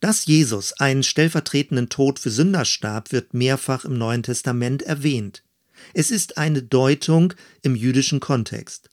Dass 0.00 0.26
Jesus 0.26 0.72
einen 0.72 1.04
stellvertretenden 1.04 1.88
Tod 1.88 2.18
für 2.18 2.30
Sünder 2.30 2.64
starb, 2.64 3.12
wird 3.12 3.32
mehrfach 3.32 3.84
im 3.84 3.96
Neuen 3.96 4.24
Testament 4.24 4.82
erwähnt. 4.82 5.44
Es 5.92 6.10
ist 6.10 6.36
eine 6.36 6.64
Deutung 6.64 7.34
im 7.62 7.76
jüdischen 7.76 8.18
Kontext. 8.18 8.90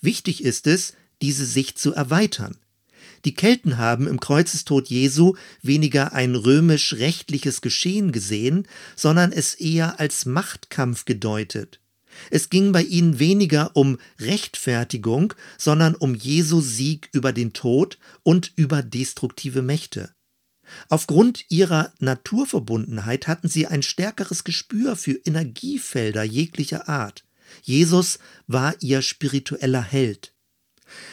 Wichtig 0.00 0.42
ist 0.42 0.66
es, 0.66 0.94
diese 1.22 1.46
Sicht 1.46 1.78
zu 1.78 1.94
erweitern. 1.94 2.56
Die 3.24 3.34
Kelten 3.34 3.76
haben 3.76 4.06
im 4.06 4.18
Kreuzestod 4.20 4.88
Jesu 4.88 5.34
weniger 5.62 6.12
ein 6.12 6.34
römisch-rechtliches 6.34 7.60
Geschehen 7.60 8.12
gesehen, 8.12 8.66
sondern 8.96 9.32
es 9.32 9.54
eher 9.54 10.00
als 10.00 10.24
Machtkampf 10.24 11.04
gedeutet. 11.04 11.80
Es 12.30 12.50
ging 12.50 12.72
bei 12.72 12.82
ihnen 12.82 13.18
weniger 13.18 13.76
um 13.76 13.98
Rechtfertigung, 14.18 15.34
sondern 15.58 15.94
um 15.94 16.14
Jesu 16.14 16.60
Sieg 16.60 17.08
über 17.12 17.32
den 17.32 17.52
Tod 17.52 17.98
und 18.22 18.52
über 18.56 18.82
destruktive 18.82 19.62
Mächte. 19.62 20.10
Aufgrund 20.88 21.44
ihrer 21.48 21.92
Naturverbundenheit 21.98 23.26
hatten 23.26 23.48
sie 23.48 23.66
ein 23.66 23.82
stärkeres 23.82 24.44
Gespür 24.44 24.96
für 24.96 25.20
Energiefelder 25.24 26.22
jeglicher 26.22 26.88
Art. 26.88 27.24
Jesus 27.62 28.18
war 28.46 28.74
ihr 28.80 29.02
spiritueller 29.02 29.82
Held. 29.82 30.32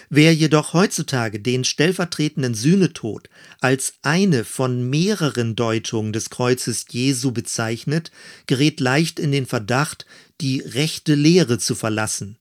Wer 0.09 0.33
jedoch 0.33 0.73
heutzutage 0.73 1.39
den 1.39 1.63
stellvertretenden 1.63 2.53
Sühnetod 2.53 3.29
als 3.59 3.93
eine 4.01 4.43
von 4.43 4.89
mehreren 4.89 5.55
Deutungen 5.55 6.13
des 6.13 6.29
Kreuzes 6.29 6.85
Jesu 6.89 7.31
bezeichnet, 7.31 8.11
gerät 8.45 8.79
leicht 8.79 9.19
in 9.19 9.31
den 9.31 9.45
Verdacht, 9.45 10.05
die 10.41 10.59
rechte 10.61 11.15
Lehre 11.15 11.59
zu 11.59 11.75
verlassen. 11.75 12.37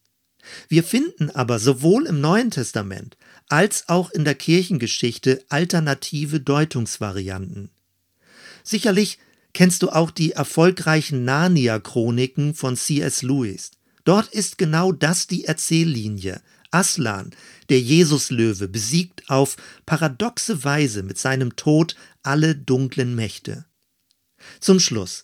Wir 0.69 0.85
finden 0.85 1.31
aber 1.31 1.59
sowohl 1.59 2.07
im 2.07 2.21
Neuen 2.21 2.51
Testament 2.51 3.17
als 3.49 3.89
auch 3.89 4.11
in 4.11 4.25
der 4.25 4.35
Kirchengeschichte 4.35 5.45
alternative 5.49 6.41
Deutungsvarianten. 6.41 7.71
Sicherlich 8.63 9.19
kennst 9.53 9.83
du 9.83 9.89
auch 9.91 10.11
die 10.11 10.33
erfolgreichen 10.33 11.25
Narnia-Chroniken 11.25 12.55
von 12.55 12.77
C.S. 12.77 13.23
Lewis. 13.23 13.71
Dort 14.05 14.29
ist 14.29 14.59
genau 14.59 14.93
das 14.93 15.27
die 15.27 15.45
Erzähllinie. 15.45 16.43
Aslan, 16.77 17.31
der 17.71 17.81
Jesuslöwe, 17.81 18.69
besiegt 18.69 19.31
auf 19.31 19.57
paradoxe 19.87 20.63
Weise 20.63 21.03
mit 21.03 21.17
seinem 21.17 21.57
Tod 21.57 21.97
alle 22.23 22.55
dunklen 22.55 23.15
Mächte. 23.15 23.65
Zum 24.61 24.79
Schluss. 24.79 25.23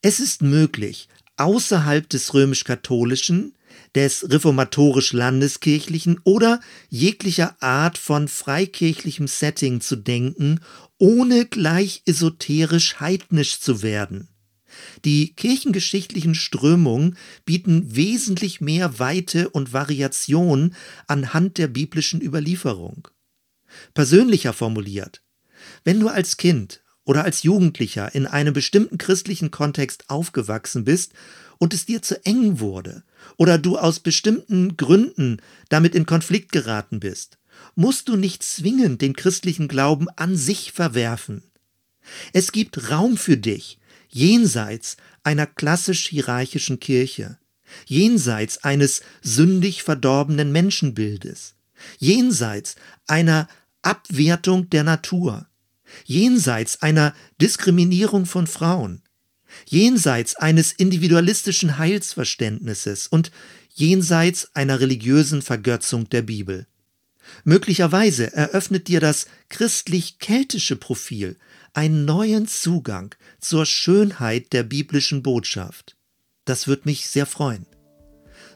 Es 0.00 0.20
ist 0.20 0.42
möglich, 0.42 1.08
außerhalb 1.38 2.08
des 2.08 2.34
römisch-katholischen, 2.34 3.56
des 3.96 4.30
reformatorisch-landeskirchlichen 4.30 6.20
oder 6.22 6.60
jeglicher 6.88 7.60
Art 7.60 7.98
von 7.98 8.28
freikirchlichem 8.28 9.26
Setting 9.26 9.80
zu 9.80 9.96
denken, 9.96 10.60
ohne 10.98 11.46
gleich 11.46 12.02
esoterisch 12.06 13.00
heidnisch 13.00 13.58
zu 13.58 13.82
werden. 13.82 14.28
Die 15.04 15.34
kirchengeschichtlichen 15.34 16.34
Strömungen 16.34 17.16
bieten 17.44 17.94
wesentlich 17.94 18.60
mehr 18.60 18.98
Weite 18.98 19.48
und 19.50 19.72
Variation 19.72 20.74
anhand 21.06 21.58
der 21.58 21.68
biblischen 21.68 22.20
Überlieferung. 22.20 23.08
Persönlicher 23.94 24.52
formuliert, 24.52 25.22
wenn 25.84 26.00
du 26.00 26.08
als 26.08 26.36
Kind 26.36 26.82
oder 27.04 27.24
als 27.24 27.42
Jugendlicher 27.42 28.14
in 28.14 28.26
einem 28.26 28.52
bestimmten 28.52 28.98
christlichen 28.98 29.50
Kontext 29.50 30.10
aufgewachsen 30.10 30.84
bist 30.84 31.12
und 31.58 31.72
es 31.72 31.86
dir 31.86 32.02
zu 32.02 32.24
eng 32.26 32.60
wurde 32.60 33.04
oder 33.36 33.58
du 33.58 33.78
aus 33.78 34.00
bestimmten 34.00 34.76
Gründen 34.76 35.40
damit 35.68 35.94
in 35.94 36.04
Konflikt 36.04 36.52
geraten 36.52 37.00
bist, 37.00 37.38
musst 37.74 38.08
du 38.08 38.16
nicht 38.16 38.42
zwingend 38.42 39.00
den 39.00 39.14
christlichen 39.14 39.68
Glauben 39.68 40.08
an 40.16 40.36
sich 40.36 40.72
verwerfen. 40.72 41.42
Es 42.32 42.52
gibt 42.52 42.90
Raum 42.90 43.16
für 43.16 43.36
dich, 43.36 43.78
jenseits 44.08 44.96
einer 45.22 45.46
klassisch 45.46 46.08
hierarchischen 46.08 46.80
Kirche, 46.80 47.38
jenseits 47.86 48.58
eines 48.64 49.02
sündig 49.22 49.82
verdorbenen 49.82 50.52
Menschenbildes, 50.52 51.54
jenseits 51.98 52.76
einer 53.06 53.48
Abwertung 53.82 54.70
der 54.70 54.84
Natur, 54.84 55.46
jenseits 56.04 56.82
einer 56.82 57.14
Diskriminierung 57.40 58.26
von 58.26 58.46
Frauen, 58.46 59.02
jenseits 59.68 60.36
eines 60.36 60.72
individualistischen 60.72 61.78
Heilsverständnisses 61.78 63.06
und 63.08 63.30
jenseits 63.72 64.54
einer 64.54 64.80
religiösen 64.80 65.42
Vergötzung 65.42 66.08
der 66.08 66.22
Bibel. 66.22 66.66
Möglicherweise 67.44 68.32
eröffnet 68.32 68.88
dir 68.88 69.00
das 69.00 69.26
christlich-keltische 69.48 70.76
Profil 70.76 71.36
einen 71.76 72.06
neuen 72.06 72.48
Zugang 72.48 73.14
zur 73.38 73.66
Schönheit 73.66 74.52
der 74.54 74.62
biblischen 74.62 75.22
Botschaft. 75.22 75.96
Das 76.46 76.66
wird 76.68 76.86
mich 76.86 77.06
sehr 77.06 77.26
freuen. 77.26 77.66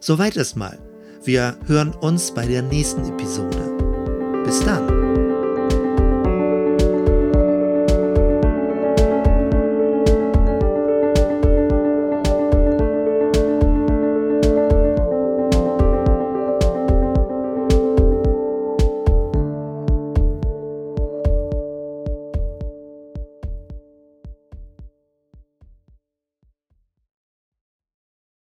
Soweit 0.00 0.36
erstmal. 0.36 0.78
Wir 1.22 1.58
hören 1.66 1.92
uns 1.92 2.32
bei 2.32 2.46
der 2.46 2.62
nächsten 2.62 3.04
Episode. 3.04 4.42
Bis 4.44 4.60
dann. 4.60 5.09